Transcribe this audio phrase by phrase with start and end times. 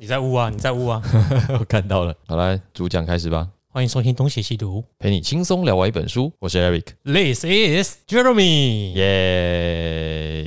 [0.00, 1.02] 你在污啊，你在污啊！
[1.60, 4.82] 我看到了，好来主讲开始吧，欢迎收听《东邪西毒。
[4.98, 8.92] 陪你轻松聊完一本书，我是 Eric，》，This is Jeremy。
[8.94, 10.44] 耶、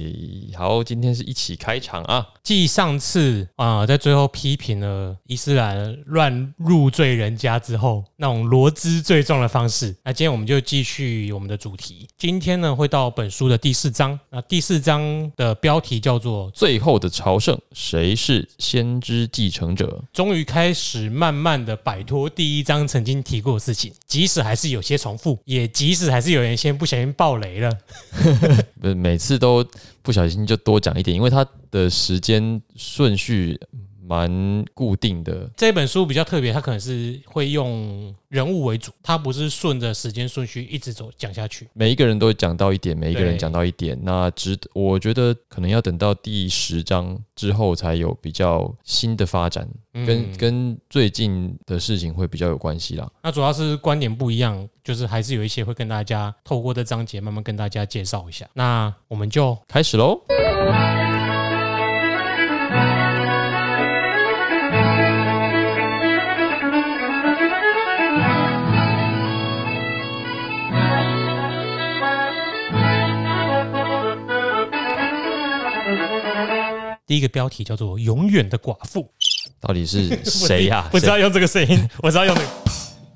[0.53, 12.07] 好，今天是一起开场啊，继上次啊、在最后批评了伊斯兰乱入罪人家之后，那种罗织罪状的方式，那今天我们就继续我们的主题。
[12.17, 14.19] 今天呢，会到本书的第四章。
[14.29, 20.03] 那第四章的标题叫做最后的朝圣，谁是先知继承者？
[20.11, 27.71] 终于开始慢慢的摆脱第一章曾经提过的事情，即使还是有些重复，也即使还是有人先不小心爆雷了。
[28.79, 29.65] 不 是每次都
[30.03, 33.59] 不小心就多讲一点，因为它的时间顺序
[34.05, 35.49] 蛮固定的。
[35.55, 41.67] 这本书比较特别，它可能是会用人物为主，它不是顺着时间顺序一直走讲下去。
[41.73, 53.09] 每一个人都会讲到一点，每一个人讲到一点，那值我觉得可能要等到第十章之后才有比较新的发展，跟嗯跟最近的事情会比较有关系啦。
[53.21, 58.47] 那主要是观点不一样，就是还是有一些会跟大家透过这章节慢慢跟大家介绍一下。
[58.53, 60.21] 那我们就开始喽。
[77.13, 79.07] 第一个标题叫做“永远的寡妇
[79.59, 82.47] 到底是 ”，谁呀、不知道用这个声音，我知道用这个。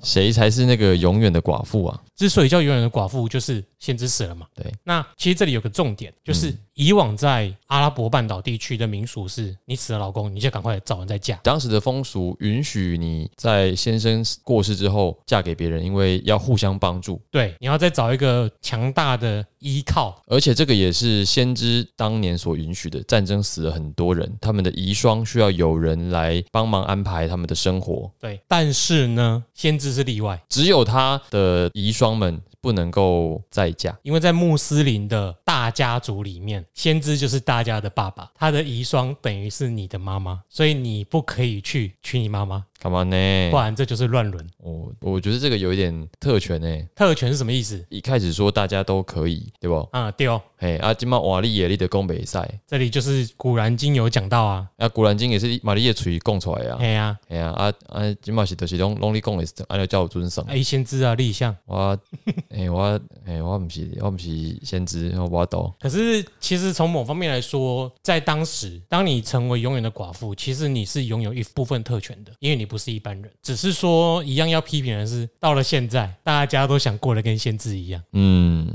[0.00, 2.00] 谁谁才是那个永远的寡妇啊？
[2.14, 4.46] 之所以叫永远的寡妇，就是先知死了嘛。
[4.54, 11.34] 对，那其实这里有个重点，就是以往在阿拉伯半岛地区的民俗是，你死了老公，你就赶快找人再嫁。
[11.42, 20.22] 当时的风俗允许你在先生过世之后嫁给别人，因为要互相帮助，对，你要再找一个强大的依靠。
[20.28, 23.02] 而且这个也是先知当年所允许的。
[23.08, 33.96] 战争死了很多人，他们的遗孀需要有人来帮忙安排他们的生活，对，但是呢，先知是例外，只有他的遗孀们不能够再嫁。
[34.02, 43.56] 因为在穆斯林的大家族里面，先知就是大家的爸爸，他的遗孀等于是你的妈妈，所以你不可以去娶你妈妈，干嘛呢不？
[43.56, 44.46] 然这就是乱伦。
[44.58, 46.68] 我我觉得这个有一点特权呢。
[46.94, 47.84] 特权是什么意思？
[47.88, 49.76] 一开始说大家都可以，对不？
[49.92, 56.78] 啊，对哦，嘿，啊，今嘛瓦利耶利的宫北赛，这里就是《古兰经》有讲到啊，啊，古兰经也是玛丽叶嘴供出来的啊。
[56.80, 60.44] 哎呀、哎呀，啊啊，今嘛是就是拢拢你讲的是按照叫我尊上。
[60.46, 61.54] 哎，先知啊，立项。
[61.66, 61.98] 我，
[62.50, 65.72] 哎我，哎我不是我不是先知，我懂。
[65.80, 73.28] 可是，其实从某方面来说，在当时，当你成为永远的寡妇，其实你是拥有一部分特权的，因为你不是一般人。
[73.42, 78.00] 只是说，一样要批评的是，到了现在，大家都想过得跟先知一样。
[78.12, 78.70] 嗯，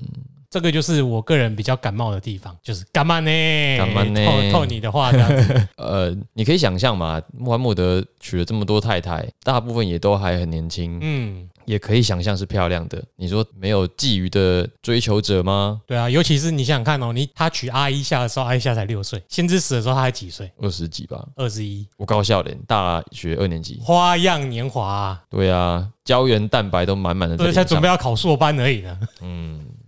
[0.50, 3.78] 这个就是我个人比较感冒的地方，就是干嘛呢？
[3.78, 13.02] 干嘛呢 透透你的话这样子， 呃，你可以想象嘛，穆罕默德娶了这么多太太，大部分也都还很年轻，嗯，也可以想象是漂亮的。
[13.16, 15.82] 你说没有觊觎的追求者吗？
[15.86, 20.52] 对啊，尤其是你想想看哦，你他娶阿伊夏的时候，阿伊夏才六岁，先知死的时候他才几岁？
[20.60, 23.80] 二十几吧，二十一，我高校的，大学二年级。
[23.82, 29.00] 花样年华、啊，对啊，胶原蛋白都满满的在所以脸上，才准备要考硕班而已呢。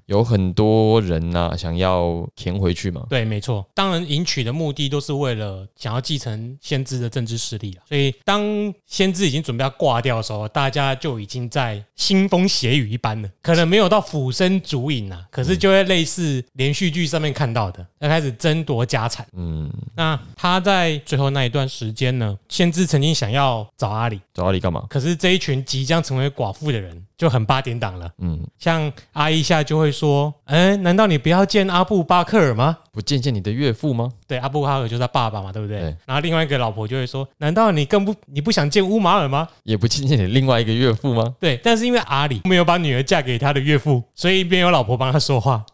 [0.06, 3.06] 有很多人呐、想要填回去嘛。
[3.10, 3.66] 对，没错。
[3.74, 7.84] 当然，迎娶的目的都是为了想要继承先知的政治势力啊。
[7.88, 8.44] 所以，当
[8.86, 13.30] 先知已经准备要挂掉的时候，大家就已经在腥风血雨一般了。
[13.42, 19.26] 可能没有到俯身逐影啊，可是就会类似连续剧上面看到的，要开始争夺家产。
[19.36, 24.86] 嗯，那他在最后那一段时间呢，先知曾经想要找阿里，找阿里干嘛？
[24.90, 28.09] 可是这一群即将成为寡妇的人就很八点档了。
[28.20, 34.09] 嗯，像阿一下就会说：“哎，难道你不要见阿布巴克尔吗？”不见见你的岳父吗？
[34.28, 35.80] 对，阿布哈尔就是他爸爸嘛，对不对？
[35.80, 45.66] 对然后另外一个老婆就会说：“难道你更不你不想见乌马尔吗也不见见你另外一个岳父吗？？”对，但是因为阿里没有把女儿嫁给他的岳父，所以一边有老婆帮他说话，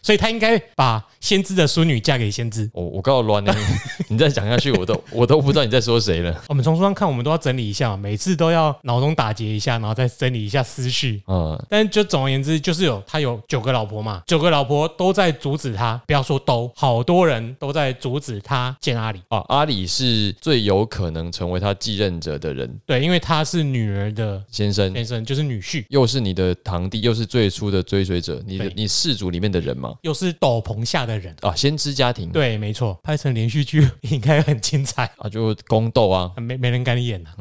[0.08, 2.66] 所以他应该把先知的孙女嫁给先知。
[2.72, 3.54] 我我告诉乱呢，
[4.08, 6.34] 你再讲下去，我都我都不知道你在说谁了。
[6.48, 11.22] 我们从书上看，我们都要整理一下，每次都要脑中打结一下，然后再整理一下思绪。
[11.26, 19.20] 嗯，但就总而言之，就是有他有九个老婆嘛，九个老婆都在阻止他，不要说都，好多人都在阻止他见阿里。
[19.28, 25.84] 啊，阿里是最有可能成为他继任者的人，对，因为他是女儿的先生先生，就是女婿。
[25.90, 29.94] 又是你的堂弟，又是最初的追随者，你的你氏族里面的人嘛。
[30.02, 31.34] 又是斗篷下的人。
[31.40, 37.34] 啊，先知家庭，对，没错，拍成连续剧应该很精彩，啊， 就宫斗啊，没没人敢演啊。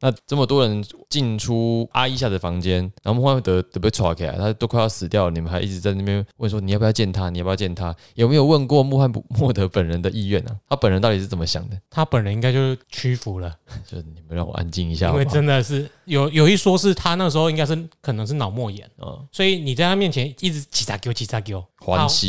[0.00, 7.94] 那这么多人进出阿伊夏的房间，然后穆罕默德都被抓起来，他都快要死掉了，你们还一直在那边问说你要不要见他，你要不要见他？
[8.14, 10.56] 有没有问过 穆罕默德本人的意愿啊？
[10.68, 11.76] 他本人到底是怎么想的？
[11.90, 13.54] 他本人应该就是屈服了，
[13.86, 21.64] 就是你们让我安静一下好不好，因为真的是有有一说是他那时候应该是可能是脑膜炎，嗯，所以你在他面前一直起咋给我起咋给我，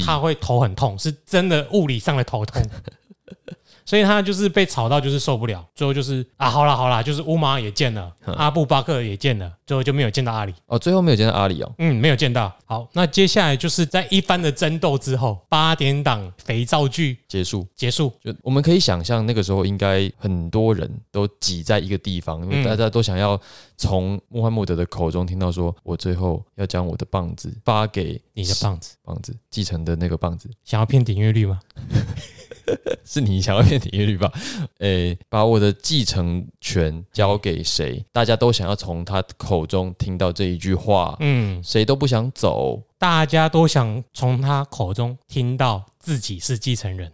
[0.04, 2.62] 他会头很痛，是真的物理上的头痛。
[3.86, 8.34] 所以他就是被吵到，就是受不了，最后就是啊，好啦好啦，就是乌马也见了，嗯。
[8.36, 12.54] 阿布巴克也见了，最后就没有见到阿里，哦，最后没有见到阿里哦，嗯，没有见到。
[12.66, 17.68] 好，那接下来就是在一番的争斗之后，八点档肥皂剧结束。
[17.76, 22.64] 结束，就我们可以想象，那个时候应该很多人都挤在一个地方，因为嗯。
[22.64, 23.40] 大家都想要
[23.78, 28.96] 从穆罕默德的口中听到说，我最后要将我的棒子发给你的棒子。
[29.04, 31.60] 棒子继承的那个棒子，想要骗点阅率吗？
[33.06, 34.32] 是你想要骗点阅率吧？
[34.80, 38.04] 诶，把我的继承权交给谁？
[38.12, 42.82] 大家都想要从他口中听到这一句话，嗯，谁都不想走。
[42.98, 47.12] 大家都想从他口中听到自己是继承人，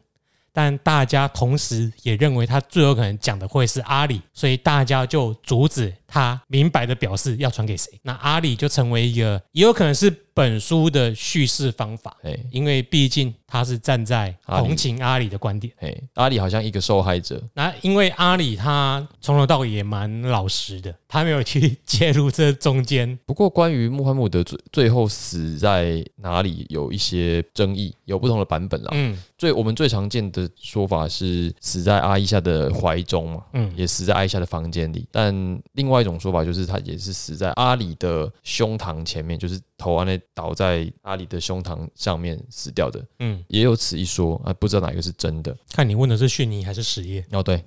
[0.54, 7.92] 但大家同时也认为他最有可能讲的会是阿里，所以大家就阻止他明白的表示要传给谁。
[8.04, 15.74] 那阿里就成为一个，也有可能是本书的叙事方法，诶因为毕竟他是站在同情阿里的观点。
[15.82, 23.20] 哎，阿里好像一个受害者，那因为阿里他从头到尾也蛮老实的，他没有去介入这中间。
[23.26, 28.92] 不过，关于穆罕默德最最后死在哪里，有一些争议，有不同的版本啦。
[28.94, 35.06] 嗯最我们最常见的说法是死在阿伊夏的怀中嘛，嗯，也死在阿伊夏的房间里。
[35.12, 35.34] 但
[35.74, 45.56] 另外一种说法就是他也是死在阿里的胸膛前面，就是头安内倒在阿里的胸膛上面死掉的，嗯，也有此一说啊，不知道哪个是真的。
[45.74, 47.26] 看你问的是逊尼还是实业。
[47.32, 47.64] 哦，对，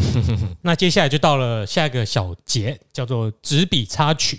[0.62, 4.38] 那接下来就到了下一个小节，叫做纸笔插曲。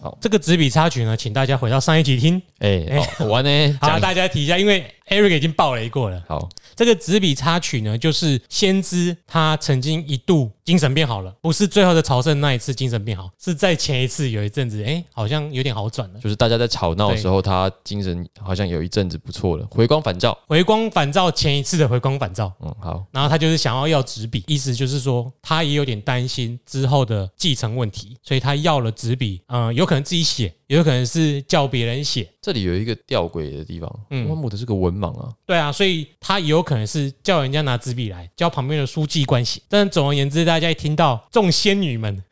[0.00, 2.40] 好这个纸笔插曲呢，请大家回到上一集听。
[2.58, 6.22] 哎、哎好，我完呢，好，大家提一下，因为 Eric 已经爆雷过了。
[6.28, 16.20] 好，这个纸笔插曲呢，就是先知他曾经一度精神变好了，不是最后的朝圣那一次精神变好，是在前一次有一阵子，哎，好像有点好转了。
[16.20, 20.36] 就是大家在吵闹的时候，他精神好像有一阵子不错了，回光返照。
[20.46, 39.60] 回光返照前一次的回光返照，嗯，好，然后他就是想要要纸笔，意思就是说他也有点担心之后的继承问题，所以他要了纸笔，嗯、有可能自己写，也有可能是叫别人写，这里有一个吊诡的地方，嗯穆罕默德是个文盲啊，对啊，所以他也有可能是叫人家拿纸笔来，叫旁边的书记官写。
[39.66, 42.22] 但总而言之，大家一听到众仙女们、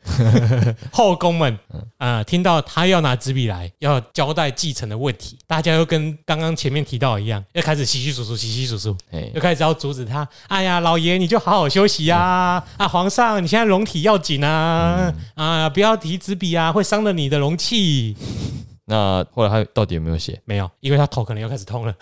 [0.93, 1.57] 后宫们，
[1.97, 10.27] 啊、听到他要拿纸笔来，要交代继承的问题，大家又跟刚刚前面提到一样，又开始稀稀疏疏、稀稀疏疏，哎又，开始要阻止他。
[10.47, 12.87] 哎呀，老爷你就好好休息呀、啊！
[12.87, 15.11] 皇上你现在龙体要紧啊！
[15.33, 18.15] 啊，不要提纸笔啊，会伤了你的龙气。
[18.89, 20.41] 那后来他到底有没有写？
[20.45, 21.93] 没有，因为他头可能又开始痛了，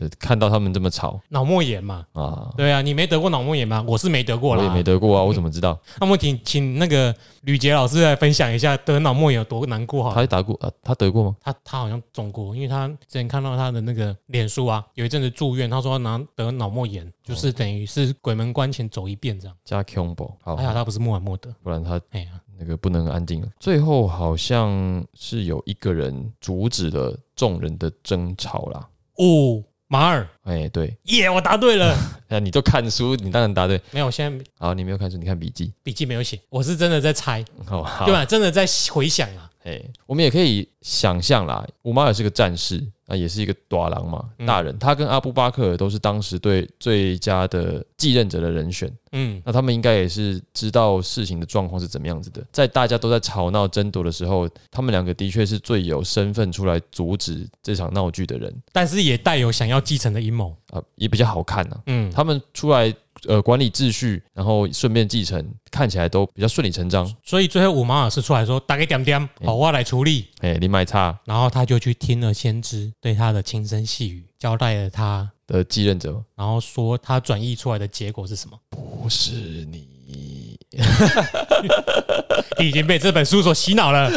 [0.00, 2.04] 呃 看到他们这么吵脑膜炎嘛。
[2.14, 3.84] 啊，对啊，你没得过脑膜炎吗？
[3.86, 4.60] 我是没得过啦。
[4.60, 5.78] 我也没得过啊，我怎么知道？
[6.00, 10.16] 那么请请那个吕杰老师来分享一下得脑膜炎有多难过好了。
[10.16, 10.68] 他打过啊？
[10.82, 11.36] 他得过吗？
[11.40, 19.56] 他他好像中过，因为他之前看到他的那个脸书啊，有一阵子住院，他说拿得脑膜炎，就是等于是鬼门关前走一遍这样。
[19.64, 22.30] 加 combo 好还，好他不是穆罕默德，不然他哎呀，
[22.62, 23.48] 那个不能安静了。
[23.58, 28.88] 最后好像是有一个人阻止了众人的争吵啦。
[29.16, 31.96] 哦，马尔，哎，对，耶，我答对了。
[32.28, 33.80] 那你都看书，你当然答对。
[33.90, 35.72] 没有，我现在好，你没有看书，你看笔记。
[35.82, 38.24] 笔记没有写，我是真的在猜，哦，好对，吧？
[38.24, 39.50] 真的在回想啊。
[39.64, 44.78] 哎，我们也可以想象啦，五马尔是个战士，啊，也是一个短狼嘛，嗯大人。
[44.78, 48.90] 他跟阿布巴克尔都是当时对最佳的继任者的人选。
[49.12, 60.56] 嗯，那他们应该也是知道事情的状况是怎么样子的，在大家都在吵闹争夺的时候，他们两个的确是最有身份出来阻止这场闹剧的人但是也带有想要继承的阴谋。
[60.72, 62.92] 啊，也比较好看呐、嗯，他们出来
[63.28, 67.08] 呃管理秩序，然后顺便继承，看起来都比较顺理成章。
[67.22, 70.28] 所以最后五马尔是出来说打给点点，好，我来处理。
[70.40, 78.58] 哎，林买差然后他就去听了先知对他的轻声细语，交代了他，的继任者然后说他转译出来的结果是什么。
[78.70, 79.32] 不是
[79.70, 80.58] 你，
[82.58, 84.10] 你已经被这本书所洗脑了。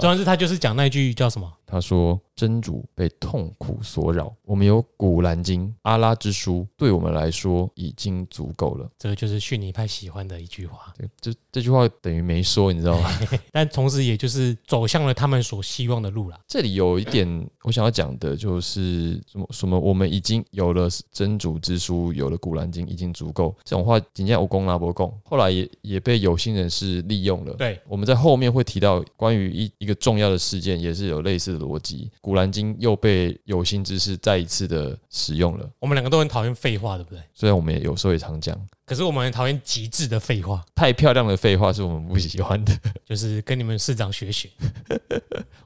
[0.00, 1.50] 主要是他就是讲那句叫什么？
[1.72, 8.86] 他说：“真主被痛苦所扰，我们有古兰经、阿拉之书，对我们来说已经足够了。
[8.98, 13.10] 这个就是逊尼派喜欢的一句话，对”这这句话等于没说，你知道吗？
[13.50, 16.38] 但同时也就是走向了他们所希望的路啦。
[16.46, 17.26] 这里有一点
[17.62, 23.56] 我想要讲的，就是什么什么，我们已经有了真主之书，有了古兰经，已经足够。
[23.64, 27.54] 这种话，今天我公拉伯贡，后来也也被有心人士利用了。
[27.54, 32.10] 对，我们在后面会提到关于一一个重要的事件，也是有类似的逻辑。
[32.20, 35.70] 古兰经又被有心之士再一次的使用了。
[35.78, 37.22] 我们两个都很讨厌废话，对不对？
[37.32, 42.76] 虽然我们也有时候也常讲，可是我们很讨厌极致的废话，太漂亮的废话是我们不喜欢的。
[43.06, 44.50] 就是跟你们市长学学。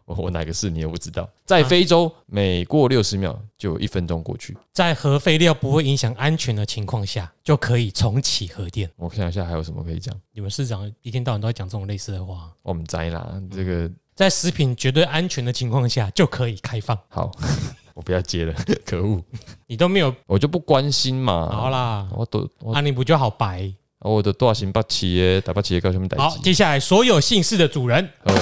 [0.04, 1.28] 我我哪个是你也不知道。
[1.44, 4.56] 在非洲，每过六十秒就有一分钟过去。
[4.72, 8.88] 在核废料不会影响安全的情况下，就可以重启核电。
[8.94, 10.14] 我看一下还有什么可以讲。
[10.32, 12.52] 你们市长一天到晚都在讲这种类似的话。
[12.62, 16.99] 我们摘啦，这个在食品绝对安全的情况下，就可以开放。
[17.08, 17.30] 好，
[17.94, 18.54] 我不要接了，
[18.87, 19.23] 可恶，
[19.66, 21.50] 你都没有我就不关心嘛。
[21.52, 23.70] 好啦，我都我啊，你不就好白？
[24.00, 28.35] 我的大型八企业打八企业高什么代好，接下来所有姓氏的主人，呃，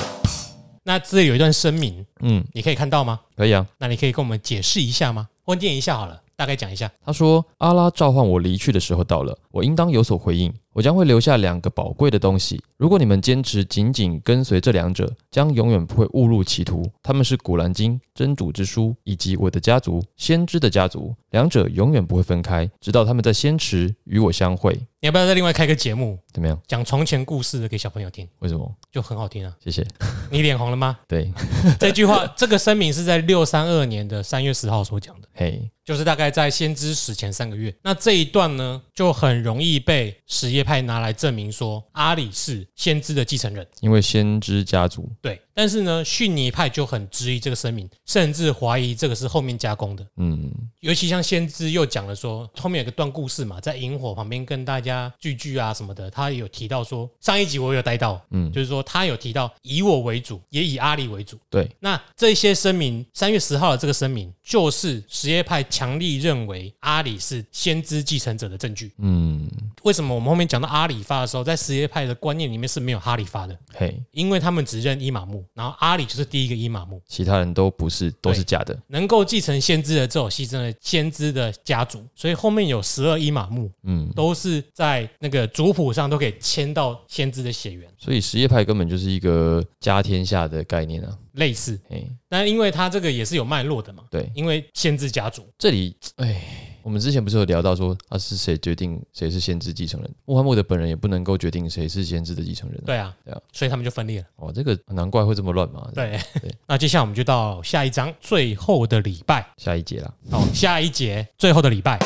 [0.85, 3.21] 那这里有一段声明，嗯，你可以看到吗？
[3.37, 3.66] 可以啊。
[3.78, 5.28] 那你可以跟我们解释一下吗？
[5.45, 6.90] 或念一下好了，大概讲一下。
[7.04, 10.52] 他说：“阿拉召唤我离去的时候到了，我应当有所回应。
[10.75, 12.61] 我将会留下两个宝贵的东西。
[12.76, 16.85] 如果你们坚持紧紧跟随这两者，将永远不会误入歧途。
[17.00, 24.75] 他们是古兰经、真主之书以及我的家族先知的家族，两者永远不会分开，直到他们在先池与我相会。
[25.00, 26.59] 你要不要再另外开个节目，怎么样？
[26.66, 28.75] 讲从前故事的给小朋友听，为什么？
[28.90, 29.54] 就很好听啊？
[29.62, 29.87] 谢谢。
[30.31, 30.99] 你脸红了吗？
[31.07, 31.31] 对，
[31.78, 35.28] 这句话， 这个声明是在六三二年的三月十号所讲的。
[35.35, 43.64] 嘿，就是大概在先知死前三个月，那这一段呢，就很容易被什叶派拿来证明说阿里是先知的继承人。
[43.80, 50.04] 因为先知家族，对，但是呢，逊尼派就很质疑这个声明，甚至怀疑这个是后面加工的。
[50.16, 61.38] 嗯，尤其像先知又讲了说，后面有个段故事嘛，在萤火旁边跟大家聚聚啊什么的，他有提到说，上一集我有带到，嗯就是说他有提到以我为主，也以阿里为主。
[61.50, 68.92] 对，那这些声明，三月十号的这个声明，就是什叶派强力认为阿里是先知继承者的证据。
[68.99, 69.50] 嗯，
[69.83, 73.58] 为什么我们后面讲到阿里发的时候，在什叶派的观念里面是没有哈里发的？
[73.73, 78.78] 嘿，因为他们只认伊玛目，然后阿里就是第一个伊玛目，其他人都不是，都是假的。
[78.87, 91.18] 能够继承先知的只有牺牲的先知的家族，所以后面有十二伊玛目，嗯，都是在那个族谱上都可以签到先知的血缘，所以什叶派根本就是一个家天下的概念啊。
[91.32, 91.76] 类似。
[91.90, 100.14] 哎，但因为他这个也是有脉络的嘛，对，因为先知家族，这里，哎，我们之前不是有聊到说，啊是谁决定谁是先知继承人？
[100.26, 102.85] 穆罕默德本人也不能够决定谁是先知的继承人、啊。
[102.85, 104.26] 对啊，对啊所以他们就分裂了。
[104.37, 109.47] 哦，这个难怪会这么乱嘛。，对对， 那接下来我们就到下一章最后的礼拜。
[109.57, 110.12] 下一节啦。
[110.31, 111.99] 哦，下一节最后的礼拜，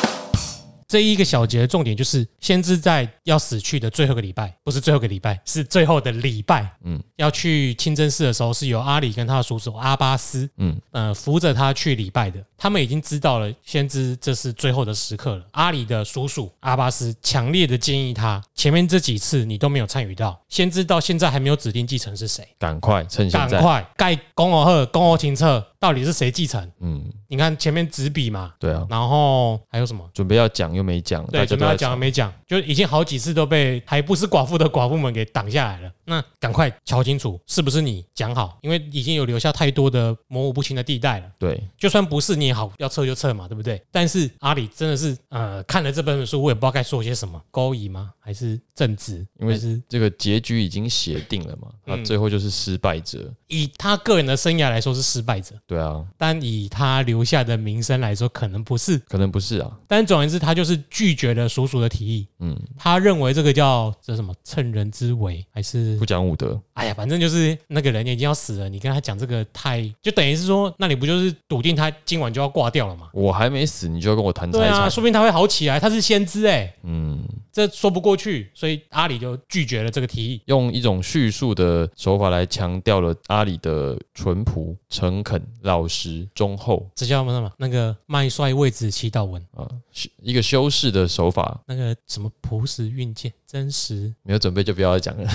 [0.89, 6.67] 这一个小节的重点就是，先知在要死去的最后一个礼拜，不是最后一个礼拜，是最后的礼拜。
[6.83, 12.43] 嗯，要去清真寺的时候，是由阿里跟他的叔叔阿巴斯，嗯，呃，扶着他去礼拜的。
[12.57, 15.45] 他们已经知道了，先知这是最后的时刻了。
[15.51, 23.57] 阿里的叔叔阿巴斯强烈的建议他，前面这几次你都没有参与到，先知到现在还没有指定继承是谁，赶快趁现在。
[23.57, 26.69] 赶快盖公俄赫公俄清澈，到底是谁继承？
[26.81, 30.07] 嗯，你看前面纸笔嘛，对啊，然后还有什么？
[30.13, 35.91] 准备要讲又没讲，对，准备要讲又没讲，就已经好几次都被还不是寡妇的寡妇们给挡下来了。
[36.05, 41.31] 那赶快瞧清楚是不是你讲好，因为已经有留下太多的模糊不清的地带了。
[41.37, 43.81] 对，就算不是你也好，要撤就撤嘛，对不对？
[43.91, 48.11] 但是阿里真的是呃看了这本书，我也不知道该说些什么，勾引吗？
[48.19, 49.25] 还是正直？
[49.39, 53.31] 因为是这个结局已经写定了嘛，那嗯最后就是失败者。
[53.47, 58.97] 以他个人的生涯来说是失败者，对啊，但以他留下的名声来说，可能不是。
[59.07, 59.71] 可能不是啊。
[59.87, 62.27] 但总而言之，他就是拒绝了叔叔的提议。
[62.39, 66.59] 嗯，他认为这个叫这什么趁人之危，还是不讲武德。
[66.79, 73.09] 哎呀，反正就是那个人已经要死了，你跟他讲这个太，就等于是说，那你不就是笃定他今晚就要挂掉了吗？
[73.13, 74.91] 我还没死，你就要跟我谈财对啊，产。
[74.91, 77.21] 说不定他会好起来，他是先知哎、嗯，
[77.51, 80.41] 这说不过去，所以阿里就拒绝了这个提议。
[80.45, 87.51] 用一种叙述的手法来强调了阿里的淳朴、诚恳、老实、忠厚这叫什么？
[87.57, 91.59] 那个麦帅位置祈祷文，啊，修一个修饰的手法。
[91.65, 95.29] 那个什么朴实运剑，真实，没有准备就不要再讲了。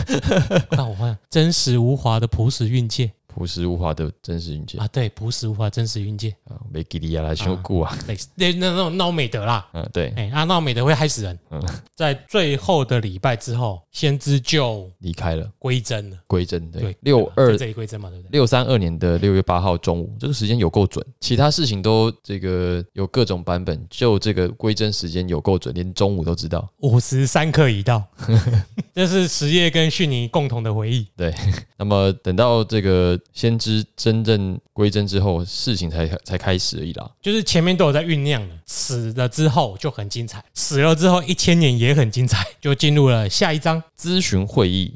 [0.70, 9.68] 那 我换真实无华的朴实运剑，朴实无华的真实云界啊，对，朴实无华真实云界，啊，没给利亚来修故啊，那那那种闹美德啦。
[9.72, 11.38] 嗯，对，哎，啊，闹美德会害死人。
[11.50, 11.60] 嗯
[11.96, 16.16] 在最后的礼拜之后，先知就离开了归真了。
[16.26, 18.30] 归真，对对，，六二这里归真嘛，对不对？
[18.32, 26.68] 六三二年的六月八号中午，这个时间有够准，其他事情都这个有各种版本，就这个归真时间有够准，连中午都知道。
[26.78, 28.02] 五时三刻已到，
[28.92, 31.06] 这是实业跟逊尼共同的回忆。
[31.16, 31.32] 对
[31.76, 37.10] 那么等到这个先知真正归真之后，事情才才开始而已啦。
[37.22, 43.82] 就是前面都有在酝酿了，死了之后就很精彩，死了之后一千年也很精彩，就进入了下一章。
[43.98, 44.94] 咨询会议，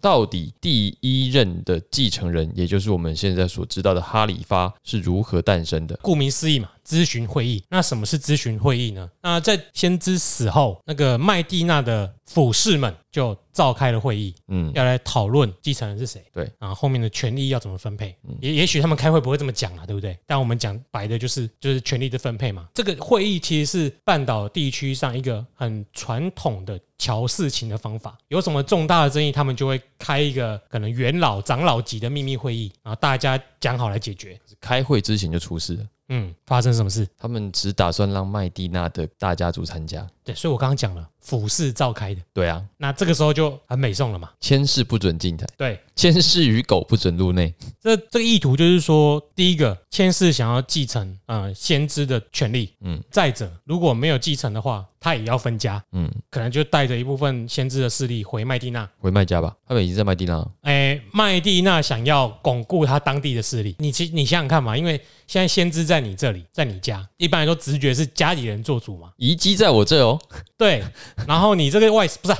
[0.00, 5.98] 到底第一任的继承人，也就是我们现在所知道的哈里发是如何诞生的？
[6.02, 7.62] 顾名思义嘛，咨询会议。
[7.68, 9.08] 那什么是咨询会议呢？
[9.22, 18.16] 那在先知死后，那个麦地那的辅士们就召开了会议，嗯，要来讨论继承人是谁，对啊，后面的权利要怎么分配。
[18.40, 20.16] 也也许他们开会不会这么讲啊，对不对？
[20.26, 22.68] 但我们讲白的就是就是权力的分配嘛。
[22.72, 28.16] 这个会议其实是半岛地区上一个很传统的瞧事情的方法。
[28.28, 34.38] 有什么重大的争议，他们就会开一个可能元老、长老级的秘密会议，然后大家讲好来解决。
[34.60, 35.84] 开会之前就出事了。
[36.10, 37.08] 嗯，发生什么事？
[37.16, 40.06] 他们只打算让麦蒂娜的大家族参加。
[40.22, 44.30] 对，所以我刚刚讲了，府事召开的，对啊，那这个时候就很美颂了嘛。
[44.40, 47.52] 千事不准进台，对，千事与狗不准入内。
[47.78, 52.90] 这这个意图就是说，第一个，千世想要继承呃先知的权利，嗯。
[52.90, 58.88] 嗯，再者，如果没有继承的话，他也要分家，嗯，可能就带着一部分先知的势力回麦地那。
[58.98, 60.50] 回麦家吧，他们已经在麦蒂娜了。
[60.62, 70.20] 哎，麦地那想要巩固他当地的势力，你其你想想看嘛，因为现在先知在你这里，在你家，一般来说直觉是家里人做主嘛，遗迹在我这哦，
[70.58, 70.82] 对，
[71.28, 72.38] 然后你这个外不是、啊、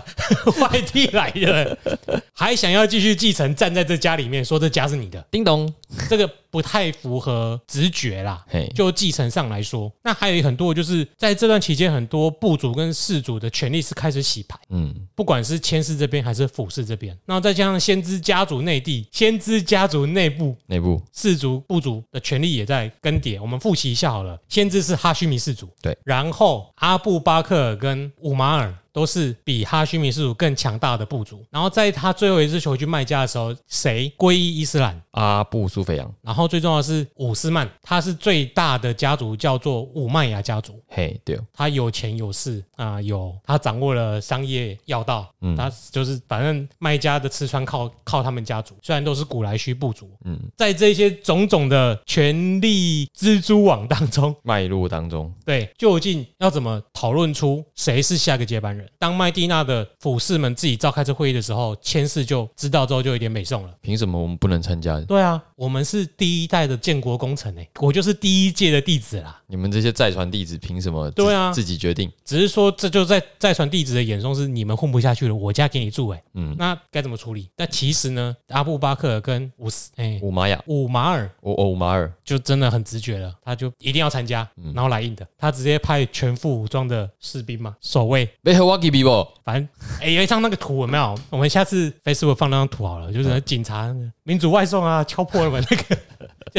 [0.61, 1.79] 外地来的，
[2.35, 5.73] 还想要继续继承，站在这家里面说这家是你的，叮咚，
[6.09, 8.45] 这个不太符合直觉啦。
[8.49, 21.01] 嘿，就继承上来说，那还有很多就是在这段期间，很多部族跟氏族的权力是开始洗牌，嗯，不管是千氏这边还是府氏这边，然后再加上先知家族内地、 先知家族内部内部。
[21.13, 23.41] 氏族部族的权力也在更迭。
[23.41, 28.75] 我们复习一下好了，先知是哈须弥氏族，对，然后阿布巴克尔跟五马尔。
[28.93, 35.01] 都是比哈希米氏族更强大的部族，然后在他最后一次求去麦加的时候，谁皈依伊斯兰？
[35.13, 40.81] 阿布苏菲扬，然后最重要的是伍斯曼，他是最大的家族，叫做伍曼雅家族。
[40.89, 41.37] 嘿，对。
[41.37, 45.57] 哦，他有钱有势啊、有他掌握了商业要道，嗯。
[45.57, 58.89] 他就是反正卖家的吃穿靠靠他们家族，虽然都是古来须部族，嗯，在这些种种的权力蜘蛛网当中， 脉络当中，对，究竟要怎么讨论出谁是下个接班人？
[58.99, 63.75] 当麦蒂娜的府士们自己召开这会议的时候，千世就知道之后就有点美送了。
[63.81, 65.01] 凭什么我们不能参加？
[65.03, 69.40] 对啊，我们是第一代的建国功臣诶，我就是第一届的弟子啦。
[69.51, 71.17] 你们这些再传弟子凭什么自？
[71.17, 72.11] 对啊自己决定。
[72.25, 77.51] 只是说，这就在在传弟子的眼中是你们混不下去了，我家给你住诶，嗯，那该怎么处理？
[77.57, 88.29] 但其实呢，阿布巴克尔跟伍斯哎五玛雅，伍马尔我欧马尔，就真的很直觉了，他就一定要参加，嗯然后来硬的，他直接派全副武装的士兵嘛，守卫。
[88.43, 89.27] 被和我给比不？
[89.45, 89.69] 反正
[90.01, 91.19] 哎、有一张那个图有没有？
[91.29, 95.77] 我们下次 Facebook 放那张图好了，就是警察那个民主外送啊，敲破了门那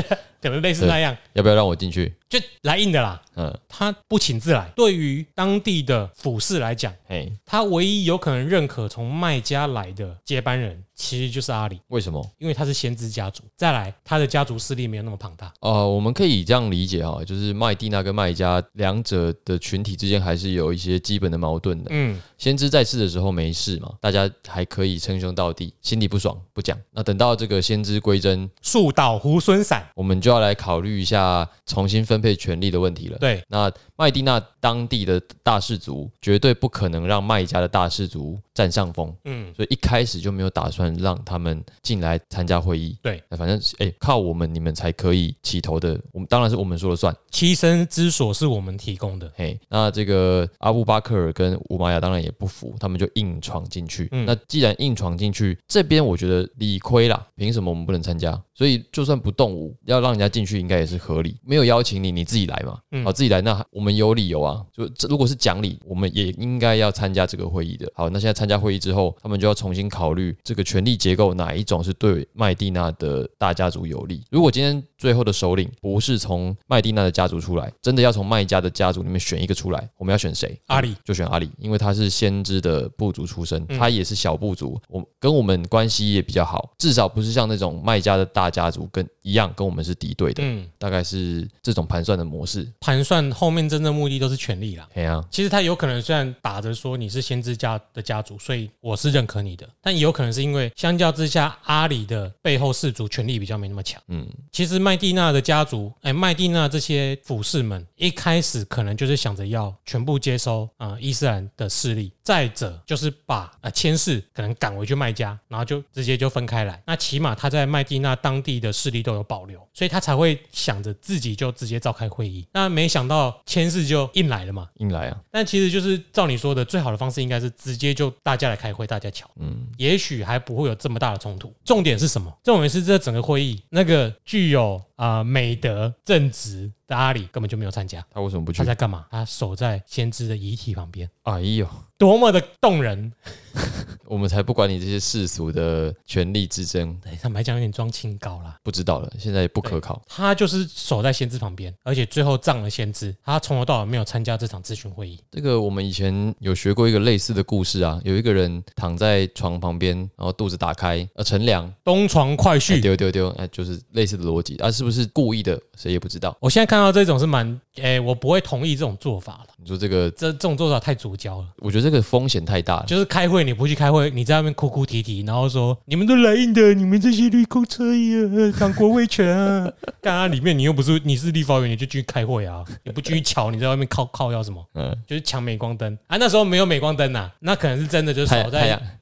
[0.04, 2.14] 个， 可能类似那样，要不要让我进去？
[2.28, 3.22] 就来硬的啦。
[3.38, 12.24] 嗯，他不请自来，对于当地的府市来讲，哎，他唯一有可能认可从卖家来的接班人，其实就是阿里，为什么？
[12.38, 13.44] 因为他是先知家族。
[13.58, 15.52] 再来，他的家族势力没有那么庞大。
[15.62, 21.90] 呃，我们可以这样理解哈，就是麦蒂娜跟麦家两者的群体之间还是有一些基本的矛盾的。
[21.92, 26.78] 嗯，先知在世的时候没事嘛，大家还可以称兄道弟，心里不爽不讲。
[26.92, 29.88] 那等到这个先知归真，树倒猢狲散。
[29.96, 33.18] 我们就要来考虑一下重新分配权力的问题了。
[33.18, 42.98] 对，那麦蒂娜当地的大氏族绝对不可能让麦家的大氏族占上风，嗯，所以一开始就没有打算让他们进来参加会议。
[43.02, 47.16] 对，那反正哎、靠我们你们才可以起头的，我们当然是我们说了算。
[47.32, 49.32] 栖身之所是我们提供的。
[49.36, 54.08] 嘿，那这个阿布巴克尔跟乌玛雅当然也不服，他们就硬闯进去。
[54.12, 58.40] 嗯那既然硬闯进去，这边我觉得理亏啦，凭什么我们不能参加？
[58.62, 61.36] 所以就算不动武，要让人家进去应该也是合理。
[61.44, 62.78] 没有邀请你，你自己来嘛。
[62.92, 64.64] 嗯好，自己来，那我们有理由啊。
[64.72, 67.92] 就这如果是讲理，我们也应该要参加这个会议的。
[67.96, 74.24] 好，那现在参加会议之后，他们就要重新考虑这个权力结构哪一种是对麦地那的大家族有利。
[74.30, 80.56] 如果今天最后的首领不是从麦地那的家族出来，真的要从麦家的家族里面选一个出来，我们要选谁？
[80.68, 92.70] 阿里就选阿里，因为他是先知的部族出身，嗯他也是小部族，我跟我们关系也比较好，至少不是是像那种麦家的大家族跟一样跟我们是敌对的，嗯，大概是这种盘算的模式。
[92.80, 94.88] 盘算后面真正目的都是权力啦。
[94.94, 104.02] 哎呀，其实他有可能虽然打着说你是先知家的家族，所以我是认可你的，但也有可能是因为相较之下，阿里的背后氏族权力比较没那么强。
[104.10, 116.82] 嗯，其实麦地那的家族，哎，麦地那这些武士们一开始可能就是想着要全部接收啊、呃伊斯兰的势力，再者就是把呃千世可能赶回去卖家，然后就直接就分开来。
[116.88, 122.48] 那起码他在麦地那当地的势力都有保留，所以他才会想着自己就直接召开会议。
[122.54, 131.54] 那没想到千世就硬来了嘛，硬来啊，但其实就是照你说的，最好的方式应该是直接就大家来开会，大家瞧，嗯，也许还不会有这么大的冲突。
[131.66, 132.34] 重点是什么？
[132.46, 138.64] 重点是这整个会议那个具有啊、呃美德正直的阿里根本就没有参加，他为什么不去他？
[138.66, 139.08] 在干嘛？
[139.10, 143.12] 他守在先知的遗体旁边，哎呦，多么的动人！
[144.06, 148.58] 我们才不管你这些世俗的权力之争，哎，坦白讲有点装清高啦。
[148.64, 150.02] 不知道了，现在也不可靠。
[150.08, 153.16] 他就是守在先知旁边，而且最后葬了先知。
[153.24, 155.20] 他从头到尾没有参加这场咨询会议。
[155.32, 166.36] 这个我们以前有学过一个类似的故事啊，有一个人躺在床旁边，然后肚子打开，呃，乘凉，东床快哎婿，丢丢丢，哎，就是类似的逻辑啊，是不是故意的，谁也不知道。
[166.42, 169.48] 我现在看到这种是蛮，哎，我不会同意这种做法了。
[169.58, 171.48] 你说这个，这这种做法太主教了。
[171.60, 172.86] 我觉得这个风险太大了。
[172.86, 179.72] 就是开会你不去开会，你在外面哭哭啼啼，然后说你们都来硬的，你们这些绿公车呀，党国威权啊！
[180.02, 184.66] 干啊，里面你又不是你是立法委员，你就继续开会啊，你不继续瞧，你在外面靠靠要什么？
[184.74, 186.18] 嗯，就是抢镁光灯啊！
[186.18, 188.50] 那时候没有镁光灯呐、那可能是真的就是太太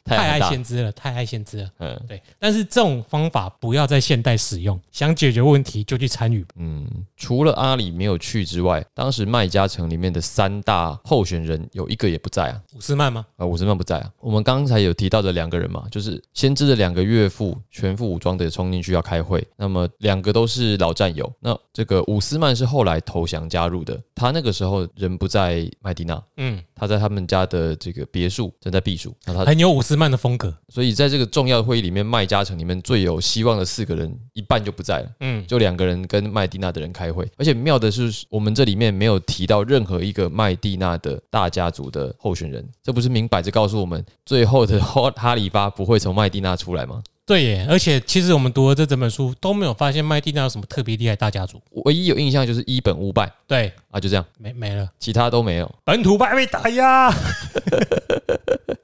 [0.03, 1.69] 太太爱，先知了，太爱先知了。
[1.79, 6.45] 嗯对，但是这种方法不要在现代使用，想解决问题就去参与。
[6.57, 6.85] 嗯，
[7.17, 13.25] 除了阿里没有去之外，当时麦加城里面的三大候选人有一个也不在啊，伍斯曼吗？
[13.37, 14.11] 啊，伍斯曼不在啊。
[14.19, 21.31] 我们刚才有提到的两个人嘛，就是先知的两个岳父全副武装的冲进去要开会，那么两个都是老战友。
[21.39, 29.15] 那这个伍斯曼是后来投降加入的，他那个时候人不在麦迪娜，嗯，他在他们家的这个别墅正在避暑。
[29.25, 30.55] 那他很有伍斯曼的风格。
[30.69, 35.09] 所以在这个重要的会议里面，麦加城里面最有希望的四个人，一半就不在了。
[35.19, 47.01] 嗯，就两个人跟麦迪娜的人开会，而且妙的是，我们这里面没有提到任何一个麦地那的大家族的候选人，这不是明摆着告诉我们，最后的哈哈里发不会从麦地那出来吗？
[47.25, 51.61] 对耶，而且其实我们读了这整本书都没有发现麦地那有什么特别厉害大家族。
[51.85, 54.89] 唯一有印象就是一本乌拜对，啊，就这样，没没了。
[54.99, 55.75] 其他都没有。
[55.83, 57.11] 本土派被打压。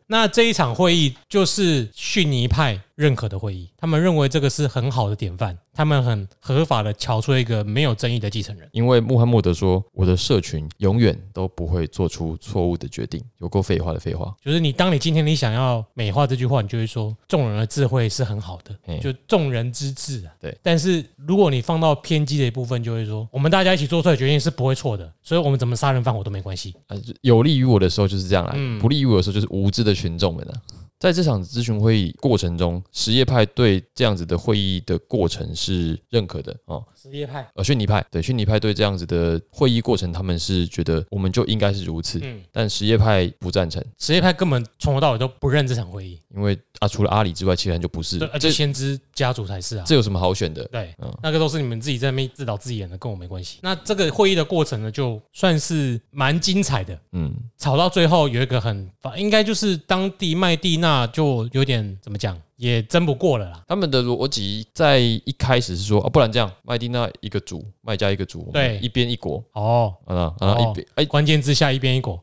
[0.08, 8.70] 那这一场会议就是逊尼派认可的会议，他们认为这个是很好的典范，他们很合法的瞧出了一个没有争议的继承人。
[8.72, 14.34] 因为穆罕默德说，我的社群永远都不会做出错误的决定，有够废话的废话。
[14.44, 20.32] 就是你，当你今天你想要美化这句话，你就会说众人的智慧是很好的，嗯就众人之智啊。
[20.40, 20.56] 对。
[20.62, 26.76] 但是如果你放到偏激的一部分，就会说我们大家一起做出来的决定是不会错的，所以我们怎么杀人放火都没关系。
[26.88, 30.54] 啊，有利于我的时候就是这样啦，嗯不利于我的时候就是无知的群众们啊。
[30.98, 36.84] 在这场咨询会议过程中，什叶派对这样子的会议的过程是认可的哦。
[36.96, 49.84] 实业派，呃，逊尼派对逊尼派对这样子的会议过程，他们是觉得我们就应该是如此，嗯，但什叶派不赞成，什叶派根本从头到尾都不认这场会议，因为啊，除了阿里之外，其他人就不是对，而且这先知家族才是啊。
[49.86, 50.64] 这有什么好选的？
[50.70, 53.60] 对嗯，那个都是你们自己在那边自导自演的，跟我没关系。
[53.62, 56.98] 那这个会议的过程呢，就算是蛮精彩的。
[57.12, 63.64] 嗯，吵到最后有一个很，应该就是当地卖地那就有点怎么讲，也争不过了啦。
[63.68, 72.22] 他们的逻辑在一开始是说啊，不然这样，麦地那一个组，麦家一个组，对一边一国哦，啊啊，哦一边哎关键之下一边一国，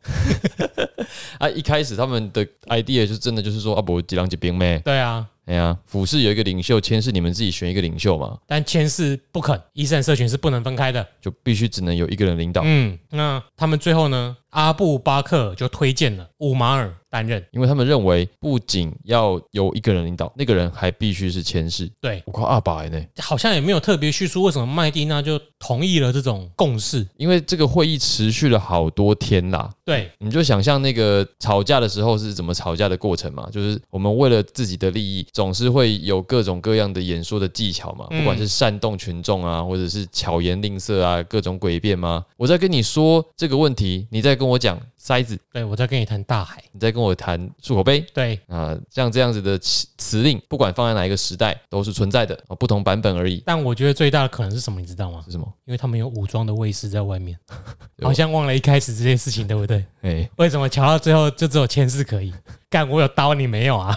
[1.39, 4.79] 啊，一开始他们的 idea 就真的就是说啊，不几两几兵咩？
[4.85, 5.27] 对啊。
[5.47, 11.07] 哎呀，府市有一个领袖，千是你们自己选一个领袖嘛，但千世不肯，伊斯兰社群是不能分开的。
[11.21, 17.45] 就必须只能有一个人领导，嗯，那他们最后呢，阿布巴克就推荐了乌马尔担任。
[17.53, 21.91] 因为他们认为不仅要有一个人领导，那个人还必须是签氏。
[22.01, 23.01] 对，我靠，阿爸呢？
[23.19, 27.07] 好像也没有特别叙述为什么麦蒂娜就同意了这种共识。
[27.17, 42.25] 因为这个会议持续了好多天啦，对，你就想象那个吵架的时候是怎么吵架的过程嘛，就是我们为了自己的利益，总是会有各种各样的演说的技巧嘛，嗯不管是煽动群众啊，或者是巧言令色啊，各种诡辩嘛。
[42.37, 46.63] 我在跟你说这个问题，你在跟我讲塞子，对我在跟你谈大海。
[46.73, 48.05] 你在跟我谈漱口杯。
[48.13, 53.43] 对，啊，像这样子的词词令，不管放在哪一个时代，都是存在的啊，不同版本而已。
[53.47, 55.23] 但我觉得最大的可能是什么，你知道吗？
[55.25, 55.51] 是什么？
[55.65, 57.39] 因为他们有武装的卫士在外面，
[58.03, 59.85] 好像忘了一开始这件事情，对不对？
[60.03, 62.33] 哎、为什么瞧到最后就只有签字可以
[62.69, 62.87] 干？
[62.89, 63.97] 我有刀，你没有啊？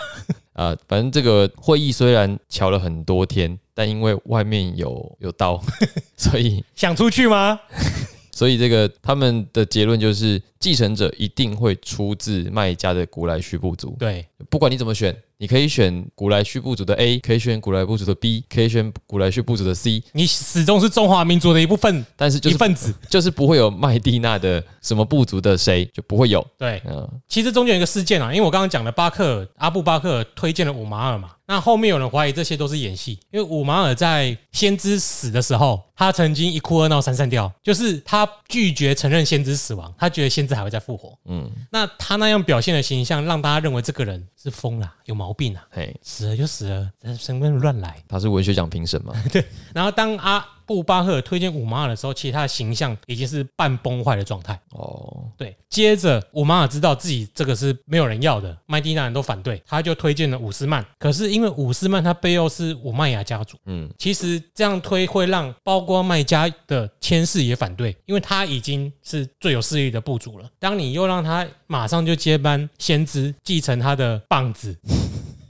[0.55, 5.61] 啊，反正这个会议虽然瞧了很多天，但因为外面有有刀，
[6.17, 7.59] 所以想出去吗？
[8.31, 13.95] 所以这个他们的结论就是，继承者一定会出自卖家的古来虚部族。
[13.99, 22.91] 对，不管你怎么选，你可以选古来虚部族的 A，可以选古来部族的 B，可以选古来虚部族的 C，你始终是中华民族的一部分，但是就是一份子。
[23.07, 26.43] 就是不会有麦地那的什么部族的谁就不会有。
[26.57, 41.17] 对，嗯，其实中间有一个事件啊，因为我刚刚讲的巴克尔阿布巴克尔推荐了五马尔嘛，那后面有人怀疑这些都是演戏，因为五马尔在先知死的时候，他曾经一哭二闹三上吊，就是他拒绝承认先知死亡，他觉得先知还会再复活。
[41.25, 48.01] 嗯，那他那样表现的形象，让大家认为这个人是疯了，有毛病啊，嘿，死了就死了，身边乱来。
[48.07, 49.13] 他是文学奖评审嘛？
[49.73, 54.59] 然后当阿布巴赫推荐五马尔的时候，其实他的形象已经是半崩坏的状态。
[54.71, 60.85] 哦，对，接着五马尔知道自己这个是没有人要的，麦地那人都反对，他就推荐了伍斯曼。
[60.99, 70.49] 可是因为伍斯曼他背后是武麦雅家族，嗯，其实这样推会让包括麦家的千世也反对，因为他已经是最有势力的部族了。
[70.59, 74.75] 当你又让他马上就接班先知，继承他的棒子。